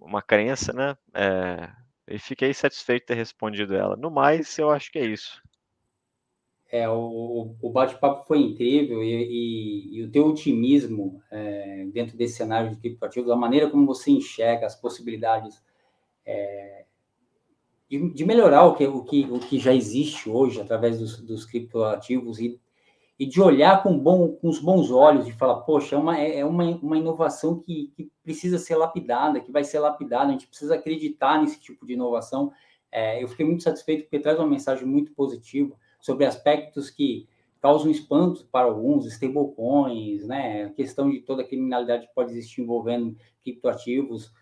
[0.00, 0.96] uma crença, né?
[1.14, 1.70] É,
[2.08, 3.96] e fiquei satisfeito de ter respondido ela.
[3.96, 5.40] No mais, eu acho que é isso.
[6.72, 12.36] É, o, o bate-papo foi incrível e, e, e, o teu otimismo é, dentro desse
[12.36, 15.60] cenário de criptoativos, a maneira como você enxerga as possibilidades
[16.24, 16.84] é,
[17.88, 21.44] de, de, melhorar o que, o, que, o que já existe hoje através dos, dos
[21.44, 22.60] criptoativos e
[23.20, 26.38] e de olhar com, bom, com os bons olhos, de falar, poxa, é uma, é,
[26.38, 30.46] é uma, uma inovação que, que precisa ser lapidada, que vai ser lapidada, a gente
[30.46, 32.50] precisa acreditar nesse tipo de inovação.
[32.90, 37.28] É, eu fiquei muito satisfeito porque traz uma mensagem muito positiva sobre aspectos que
[37.60, 42.62] causam espanto para alguns, stablecoins, né, a questão de toda a criminalidade que pode existir
[42.62, 43.14] envolvendo
[43.44, 44.32] criptoativos,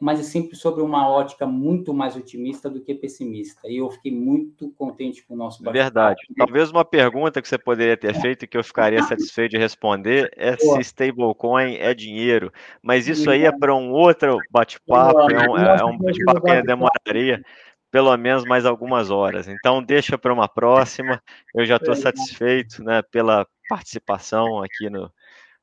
[0.00, 3.68] mas é sempre sobre uma ótica muito mais otimista do que pessimista.
[3.68, 6.20] E eu fiquei muito contente com o nosso bate Verdade.
[6.36, 10.30] Talvez uma pergunta que você poderia ter feito e que eu ficaria satisfeito de responder
[10.36, 12.50] é se stablecoin é dinheiro.
[12.82, 17.42] Mas isso aí é para um outro bate-papo, é um, é um bate-papo que demoraria
[17.90, 19.46] pelo menos mais algumas horas.
[19.46, 21.22] Então, deixa para uma próxima.
[21.54, 25.08] Eu já estou satisfeito né, pela participação aqui no,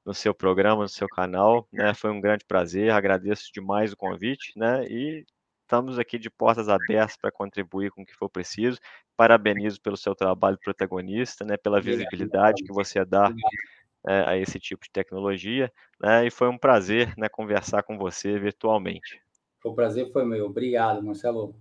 [0.05, 1.93] no seu programa, no seu canal, né?
[1.93, 4.85] Foi um grande prazer, agradeço demais o convite, né?
[4.87, 5.25] E
[5.61, 8.79] estamos aqui de portas abertas para contribuir com o que for preciso.
[9.15, 11.55] Parabenizo pelo seu trabalho protagonista, né?
[11.57, 13.31] Pela visibilidade que você dá
[14.07, 16.25] é, a esse tipo de tecnologia, né?
[16.25, 17.29] E foi um prazer, né?
[17.29, 19.21] Conversar com você virtualmente.
[19.63, 20.47] O prazer foi meu.
[20.47, 21.55] Obrigado, Marcelo.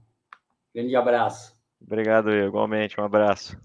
[0.74, 1.58] Grande abraço.
[1.80, 3.00] Obrigado, igualmente.
[3.00, 3.58] Um abraço.